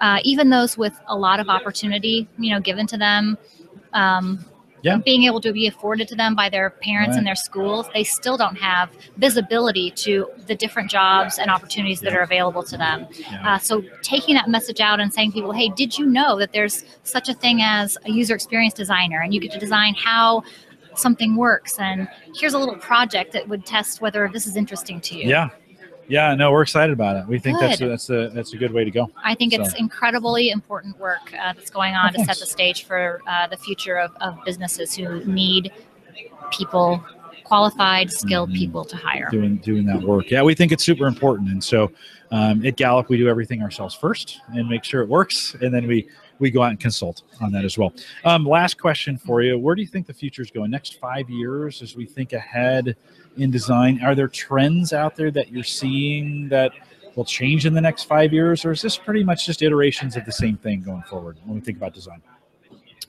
uh, 0.00 0.18
even 0.24 0.50
those 0.50 0.76
with 0.76 0.98
a 1.06 1.16
lot 1.16 1.38
of 1.38 1.48
opportunity, 1.48 2.26
you 2.38 2.50
know, 2.52 2.58
given 2.60 2.88
to 2.88 2.96
them. 2.98 3.38
Um, 3.92 4.44
Yeah. 4.82 4.98
Being 4.98 5.24
able 5.24 5.40
to 5.40 5.52
be 5.52 5.66
afforded 5.66 6.08
to 6.08 6.14
them 6.14 6.34
by 6.34 6.48
their 6.48 6.70
parents 6.70 7.10
Right. 7.12 7.18
and 7.18 7.26
their 7.26 7.34
schools, 7.34 7.86
they 7.94 8.04
still 8.04 8.36
don't 8.36 8.56
have 8.56 8.90
visibility 9.16 9.90
to 9.92 10.28
the 10.46 10.54
different 10.54 10.90
jobs 10.90 11.38
and 11.38 11.50
opportunities 11.50 12.00
that 12.00 12.12
Yeah. 12.12 12.18
are 12.18 12.22
available 12.22 12.62
to 12.62 12.76
them. 12.76 13.06
Yeah. 13.18 13.54
Uh, 13.54 13.58
so 13.58 13.82
taking 14.02 14.34
that 14.36 14.48
message 14.48 14.80
out 14.80 15.00
and 15.00 15.12
saying 15.12 15.32
people, 15.32 15.52
hey, 15.52 15.68
did 15.68 15.98
you 15.98 16.06
know 16.06 16.38
that 16.38 16.52
there's 16.52 16.84
such 17.02 17.28
a 17.28 17.34
thing 17.34 17.60
as 17.62 17.98
a 18.04 18.10
user 18.10 18.34
experience 18.34 18.74
designer 18.74 19.20
and 19.20 19.34
you 19.34 19.40
get 19.40 19.50
to 19.52 19.58
design 19.58 19.94
how 19.94 20.42
something 20.94 21.36
works 21.36 21.78
and 21.78 22.08
here's 22.34 22.54
a 22.54 22.58
little 22.58 22.74
project 22.76 23.32
that 23.32 23.48
would 23.48 23.64
test 23.64 24.00
whether 24.00 24.28
this 24.32 24.46
is 24.46 24.56
interesting 24.56 25.00
to 25.00 25.16
you. 25.16 25.28
Yeah, 25.28 25.48
yeah. 26.08 26.34
No, 26.34 26.50
we're 26.52 26.62
excited 26.62 26.92
about 26.92 27.16
it. 27.16 27.26
We 27.28 27.38
think 27.38 27.58
that's 27.60 27.76
a, 27.76 27.84
Good. 27.84 27.90
that's 27.92 28.10
a 28.10 28.30
that's 28.34 28.52
a 28.52 28.56
good 28.56 28.72
way 28.72 28.84
to 28.84 28.90
go. 28.90 29.10
I 29.24 29.34
think 29.34 29.52
it's 29.52 29.74
incredibly 29.74 30.50
important 30.50 30.98
work 30.98 31.32
uh, 31.34 31.52
that's 31.52 31.70
going 31.70 31.94
on 31.94 32.10
Oh, 32.14 32.18
to 32.18 32.24
set 32.24 32.38
the 32.38 32.46
stage 32.46 32.84
for 32.84 33.20
uh, 33.26 33.46
the 33.46 33.56
future 33.56 33.96
of, 33.98 34.10
of 34.20 34.38
businesses 34.44 34.94
who 34.94 35.24
need 35.24 35.72
people, 36.50 37.02
qualified, 37.44 38.10
skilled 38.10 38.50
Mhm. 38.50 38.54
people 38.56 38.84
to 38.84 38.96
hire. 38.96 39.28
Doing 39.30 39.56
doing 39.58 39.86
that 39.86 40.00
work. 40.02 40.30
Yeah, 40.30 40.42
we 40.42 40.54
think 40.54 40.72
it's 40.72 40.84
super 40.84 41.06
important. 41.06 41.50
And 41.50 41.62
so 41.62 41.90
um, 42.30 42.64
at 42.66 42.76
Gallup, 42.76 43.08
we 43.08 43.16
do 43.16 43.28
everything 43.28 43.62
ourselves 43.62 43.94
first 43.94 44.40
and 44.48 44.68
make 44.68 44.84
sure 44.84 45.00
it 45.02 45.08
works, 45.08 45.56
and 45.60 45.72
then 45.72 45.86
we 45.86 46.08
we 46.38 46.50
go 46.50 46.62
out 46.62 46.70
and 46.70 46.80
consult 46.80 47.22
on 47.40 47.52
that 47.52 47.64
as 47.64 47.78
well. 47.78 47.92
Um, 48.24 48.44
last 48.44 48.80
question 48.80 49.18
for 49.18 49.42
you: 49.42 49.58
Where 49.58 49.74
do 49.74 49.82
you 49.82 49.88
think 49.88 50.06
the 50.06 50.14
future 50.14 50.42
is 50.42 50.50
going? 50.50 50.70
Next 50.70 50.98
five 51.00 51.28
years, 51.28 51.82
as 51.82 51.96
we 51.96 52.06
think 52.06 52.32
ahead 52.32 52.96
in 53.36 53.50
design, 53.50 54.00
are 54.02 54.14
there 54.14 54.28
trends 54.28 54.92
out 54.92 55.16
there 55.16 55.30
that 55.30 55.50
you're 55.50 55.64
seeing 55.64 56.48
that 56.48 56.72
will 57.14 57.24
change 57.24 57.66
in 57.66 57.74
the 57.74 57.80
next 57.80 58.04
five 58.04 58.32
years, 58.32 58.64
or 58.64 58.72
is 58.72 58.82
this 58.82 58.96
pretty 58.96 59.24
much 59.24 59.46
just 59.46 59.62
iterations 59.62 60.16
of 60.16 60.24
the 60.24 60.32
same 60.32 60.56
thing 60.56 60.82
going 60.82 61.02
forward 61.02 61.36
when 61.44 61.56
we 61.56 61.60
think 61.60 61.76
about 61.76 61.94
design? 61.94 62.22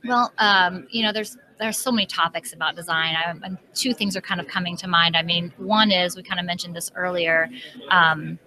Well, 0.05 0.31
um, 0.37 0.87
you 0.89 1.03
know, 1.03 1.11
there's 1.11 1.37
there's 1.59 1.77
so 1.77 1.91
many 1.91 2.05
topics 2.05 2.53
about 2.53 2.75
design. 2.75 3.15
I, 3.15 3.31
and 3.43 3.57
two 3.73 3.93
things 3.93 4.15
are 4.15 4.21
kind 4.21 4.39
of 4.39 4.47
coming 4.47 4.77
to 4.77 4.87
mind. 4.87 5.17
I 5.17 5.21
mean, 5.21 5.53
one 5.57 5.91
is 5.91 6.15
we 6.15 6.23
kind 6.23 6.39
of 6.39 6.45
mentioned 6.45 6.75
this 6.75 6.89
earlier. 6.95 7.49
Um, 7.89 8.39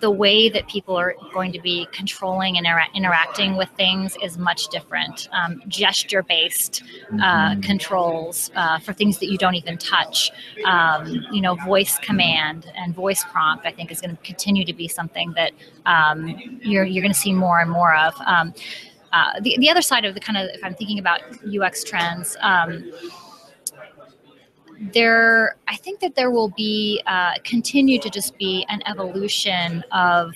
the 0.00 0.10
way 0.10 0.48
that 0.48 0.66
people 0.68 0.96
are 0.96 1.14
going 1.32 1.52
to 1.52 1.60
be 1.60 1.86
controlling 1.92 2.56
and 2.58 2.66
intera- 2.66 2.92
interacting 2.94 3.56
with 3.56 3.68
things 3.76 4.16
is 4.22 4.36
much 4.36 4.68
different. 4.68 5.28
Um, 5.32 5.62
gesture 5.68 6.22
based 6.22 6.82
uh, 7.12 7.16
Mhm. 7.54 7.62
controls 7.62 8.50
uh, 8.56 8.78
for 8.80 8.92
things 8.92 9.18
that 9.18 9.26
you 9.30 9.38
don't 9.38 9.54
even 9.54 9.78
touch. 9.78 10.32
Um, 10.64 11.24
you 11.30 11.40
know, 11.40 11.54
voice 11.54 11.98
command 11.98 12.70
and 12.74 12.94
voice 12.94 13.24
prompt, 13.24 13.66
I 13.66 13.70
think, 13.72 13.90
is 13.92 14.00
going 14.00 14.16
to 14.16 14.22
continue 14.22 14.64
to 14.64 14.72
be 14.72 14.88
something 14.88 15.32
that 15.34 15.52
um, 15.86 16.28
you're, 16.62 16.84
you're 16.84 17.02
going 17.02 17.12
to 17.14 17.18
see 17.18 17.32
more 17.32 17.60
and 17.60 17.70
more 17.70 17.94
of. 17.96 18.14
Um, 18.26 18.52
uh, 19.12 19.38
the, 19.40 19.56
the 19.60 19.70
other 19.70 19.82
side 19.82 20.04
of 20.04 20.14
the 20.14 20.20
kind 20.20 20.36
of, 20.36 20.48
if 20.54 20.64
I'm 20.64 20.74
thinking 20.74 20.98
about 20.98 21.20
UX 21.46 21.84
trends, 21.84 22.36
um, 22.40 22.90
there, 24.92 25.56
I 25.68 25.76
think 25.76 26.00
that 26.00 26.14
there 26.14 26.30
will 26.30 26.50
be, 26.50 27.02
uh, 27.06 27.34
continue 27.44 27.98
to 28.00 28.10
just 28.10 28.36
be 28.38 28.66
an 28.68 28.82
evolution 28.86 29.84
of 29.92 30.34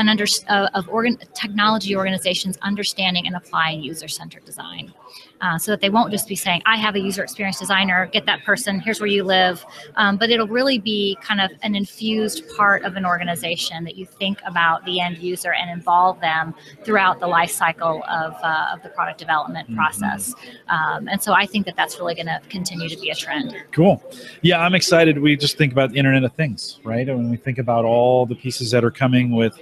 an 0.00 0.08
under, 0.08 0.26
uh, 0.48 0.68
of 0.74 0.88
organ, 0.88 1.18
technology 1.34 1.96
organizations 1.96 2.58
understanding 2.62 3.26
and 3.26 3.36
applying 3.36 3.82
user-centered 3.82 4.44
design. 4.44 4.92
Uh, 5.42 5.58
so 5.58 5.70
that 5.70 5.80
they 5.82 5.90
won't 5.90 6.10
just 6.10 6.26
be 6.26 6.34
saying, 6.34 6.62
I 6.64 6.76
have 6.76 6.94
a 6.94 6.98
user 6.98 7.22
experience 7.22 7.58
designer, 7.58 8.06
get 8.10 8.24
that 8.24 8.42
person, 8.44 8.80
here's 8.80 9.00
where 9.00 9.06
you 9.06 9.22
live. 9.22 9.64
Um, 9.96 10.16
but 10.16 10.30
it'll 10.30 10.46
really 10.46 10.78
be 10.78 11.18
kind 11.20 11.40
of 11.42 11.50
an 11.62 11.74
infused 11.74 12.42
part 12.56 12.84
of 12.84 12.96
an 12.96 13.04
organization 13.04 13.84
that 13.84 13.96
you 13.96 14.06
think 14.06 14.38
about 14.46 14.84
the 14.86 15.00
end 15.00 15.18
user 15.18 15.52
and 15.52 15.70
involve 15.70 16.20
them 16.20 16.54
throughout 16.84 17.20
the 17.20 17.26
life 17.26 17.50
cycle 17.50 18.02
of, 18.08 18.34
uh, 18.42 18.68
of 18.72 18.82
the 18.82 18.88
product 18.90 19.18
development 19.18 19.68
Mhm. 19.70 19.76
process. 19.76 20.34
Um, 20.68 21.06
and 21.08 21.22
so 21.22 21.34
I 21.34 21.44
think 21.44 21.66
that 21.66 21.76
that's 21.76 21.98
really 21.98 22.14
going 22.14 22.26
to 22.26 22.40
continue 22.48 22.88
to 22.88 22.96
be 22.98 23.10
a 23.10 23.14
trend. 23.14 23.54
Cool. 23.72 24.02
Yeah, 24.40 24.60
I'm 24.60 24.74
excited. 24.74 25.18
We 25.18 25.36
just 25.36 25.58
think 25.58 25.72
about 25.72 25.90
the 25.90 25.98
Internet 25.98 26.24
of 26.24 26.32
Things, 26.32 26.80
right? 26.82 27.06
And 27.08 27.18
when 27.18 27.30
we 27.30 27.36
think 27.36 27.58
about 27.58 27.84
all 27.84 28.24
the 28.24 28.34
pieces 28.34 28.70
that 28.70 28.84
are 28.84 28.90
coming 28.90 29.32
with 29.32 29.58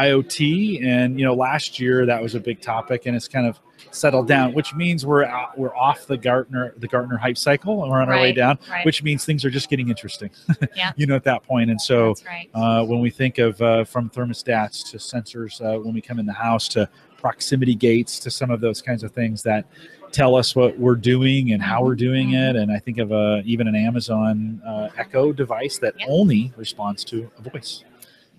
IoT, 0.00 0.84
and 0.84 1.18
you 1.18 1.24
know, 1.24 1.34
last 1.34 1.78
year 1.80 2.06
that 2.06 2.22
was 2.22 2.34
a 2.34 2.40
big 2.40 2.60
topic, 2.60 3.06
and 3.06 3.14
it's 3.16 3.28
kind 3.28 3.46
of 3.46 3.58
settled 3.92 4.28
down, 4.28 4.52
which 4.52 4.74
means 4.74 5.04
we're 5.04 5.24
out, 5.24 5.58
we're 5.58 5.74
off 5.74 6.06
the 6.06 6.16
Gartner 6.16 6.74
the 6.78 6.86
Gartner 6.88 7.16
hype 7.16 7.36
cycle, 7.38 7.82
and 7.82 7.90
we're 7.90 8.00
on 8.00 8.08
our 8.08 8.20
way 8.20 8.32
down, 8.32 8.58
right. 8.70 8.84
which 8.86 9.02
means 9.02 9.24
things 9.24 9.44
are 9.44 9.50
just 9.50 9.68
getting 9.68 9.88
interesting. 9.88 10.30
Yeah. 10.76 10.92
you 10.96 11.06
know, 11.06 11.16
at 11.16 11.24
that 11.24 11.42
point, 11.42 11.70
and 11.70 11.80
so 11.80 12.14
right. 12.26 12.48
uh, 12.54 12.84
when 12.84 13.00
we 13.00 13.10
think 13.10 13.38
of 13.38 13.60
uh, 13.60 13.84
from 13.84 14.08
thermostats 14.10 14.88
to 14.90 14.96
sensors 14.98 15.60
uh, 15.60 15.80
when 15.80 15.92
we 15.94 16.00
come 16.00 16.18
in 16.18 16.26
the 16.26 16.32
house 16.32 16.68
to 16.68 16.88
proximity 17.18 17.74
gates 17.74 18.18
to 18.20 18.30
some 18.30 18.50
of 18.50 18.60
those 18.60 18.80
kinds 18.80 19.02
of 19.02 19.12
things 19.12 19.42
that 19.42 19.66
tell 20.10 20.34
us 20.34 20.56
what 20.56 20.78
we're 20.78 20.94
doing 20.96 21.52
and 21.52 21.62
how 21.62 21.82
we're 21.84 21.94
doing 21.94 22.30
Mhm. 22.30 22.50
it 22.50 22.56
and 22.56 22.72
i 22.72 22.78
think 22.78 22.96
of 22.98 23.12
uh, 23.12 23.42
even 23.44 23.68
an 23.68 23.76
amazon 23.76 24.60
uh, 24.66 24.88
echo 24.96 25.30
device 25.32 25.76
that 25.78 25.94
Yep. 26.00 26.08
only 26.10 26.52
responds 26.56 27.04
to 27.04 27.30
a 27.38 27.50
voice 27.50 27.84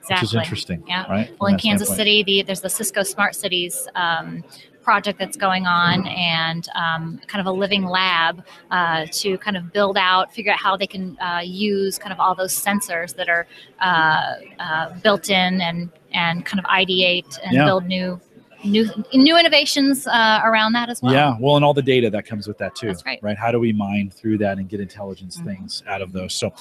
which 0.09 0.23
is 0.23 0.33
interesting 0.33 0.83
Yeah. 0.87 1.05
right 1.09 1.31
Well, 1.39 1.51
in 1.51 1.57
Kansas 1.57 1.87
standpoint. 1.87 1.97
City, 2.07 2.23
the, 2.23 2.41
there's 2.43 2.61
the 2.61 2.69
Cisco 2.69 3.03
Smart 3.03 3.35
Cities 3.35 3.87
um, 3.95 4.43
project 4.83 5.19
that's 5.19 5.37
going 5.37 5.67
on, 5.67 6.07
and 6.07 6.67
um, 6.73 7.19
kind 7.27 7.39
of 7.39 7.45
a 7.45 7.51
living 7.51 7.85
lab 7.85 8.43
uh, 8.71 9.05
to 9.11 9.37
kind 9.37 9.55
of 9.55 9.71
build 9.71 9.95
out, 9.97 10.33
figure 10.33 10.51
out 10.51 10.57
how 10.59 10.75
they 10.75 10.87
can 10.87 11.17
uh, 11.19 11.41
use 11.43 11.99
kind 11.99 12.11
of 12.11 12.19
all 12.19 12.33
those 12.33 12.53
sensors 12.53 13.15
that 13.15 13.29
are 13.29 13.45
uh, 13.79 14.33
uh, 14.59 14.93
built 15.03 15.29
in, 15.29 15.61
and 15.61 15.89
and 16.13 16.45
kind 16.45 16.59
of 16.59 16.65
ideate 16.65 17.39
and 17.43 17.53
Yeah. 17.53 17.65
build 17.65 17.85
new 17.85 18.19
new 18.63 18.87
new 19.13 19.37
innovations 19.39 20.05
uh, 20.07 20.39
around 20.43 20.73
that 20.73 20.87
as 20.89 21.01
well. 21.01 21.11
yeah 21.13 21.35
well 21.39 21.55
and 21.55 21.65
all 21.65 21.73
the 21.73 21.81
data 21.81 22.11
that 22.11 22.27
comes 22.27 22.47
with 22.47 22.59
that 22.59 22.75
too 22.75 22.87
That's 22.87 23.03
right. 23.23 23.35
how 23.35 23.51
do 23.51 23.59
we 23.59 23.73
mine 23.73 24.11
through 24.11 24.37
that 24.39 24.59
and 24.59 24.69
get 24.69 24.79
intelligence 24.79 25.39
Mhm. 25.41 25.45
things 25.45 25.81
out 25.87 26.03
of 26.03 26.11
those 26.11 26.35
so 26.35 26.53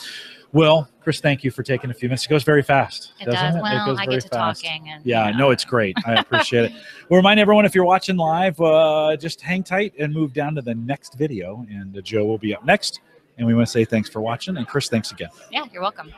well 0.52 0.88
chris 1.02 1.20
thank 1.20 1.44
you 1.44 1.50
for 1.50 1.62
taking 1.62 1.90
a 1.90 1.94
few 1.94 2.08
minutes 2.08 2.24
it 2.24 2.28
goes 2.28 2.42
very 2.42 2.62
fast 2.62 3.12
It 3.20 3.26
doesn't 3.26 3.40
does. 3.40 3.54
it? 3.56 3.62
Well, 3.62 3.86
goes 3.86 3.98
I 3.98 4.04
very 4.06 4.16
get 4.16 4.22
to 4.24 4.28
fast. 4.30 4.64
talking, 4.64 4.88
and 4.90 5.04
Yeah, 5.06 5.26
you 5.28 5.32
no, 5.32 5.38
know. 5.38 5.50
it's 5.50 5.64
great. 5.64 5.96
I 6.06 6.14
appreciate 6.14 6.64
it. 6.66 6.72
We'll 7.08 7.18
remind 7.18 7.38
everyone 7.40 7.64
if 7.64 7.74
you're 7.74 7.84
watching 7.84 8.16
live, 8.16 8.60
uh, 8.60 9.16
just 9.18 9.40
hang 9.40 9.62
tight 9.62 9.94
and 9.98 10.12
move 10.12 10.32
down 10.32 10.54
to 10.56 10.62
the 10.62 10.74
next 10.74 11.14
video, 11.14 11.64
and 11.70 11.96
uh, 11.96 12.00
Joe 12.00 12.24
will 12.24 12.38
be 12.38 12.54
up 12.54 12.64
next. 12.64 13.00
And 13.38 13.46
we 13.46 13.54
want 13.54 13.66
to 13.68 13.70
say 13.72 13.84
thanks 13.84 14.08
for 14.10 14.20
watching, 14.20 14.56
and 14.58 14.66
Chris, 14.68 14.88
thanks 14.88 15.12
again. 15.12 15.30
yeah, 15.50 15.64
you're 15.72 15.80
welcome. 15.82 16.12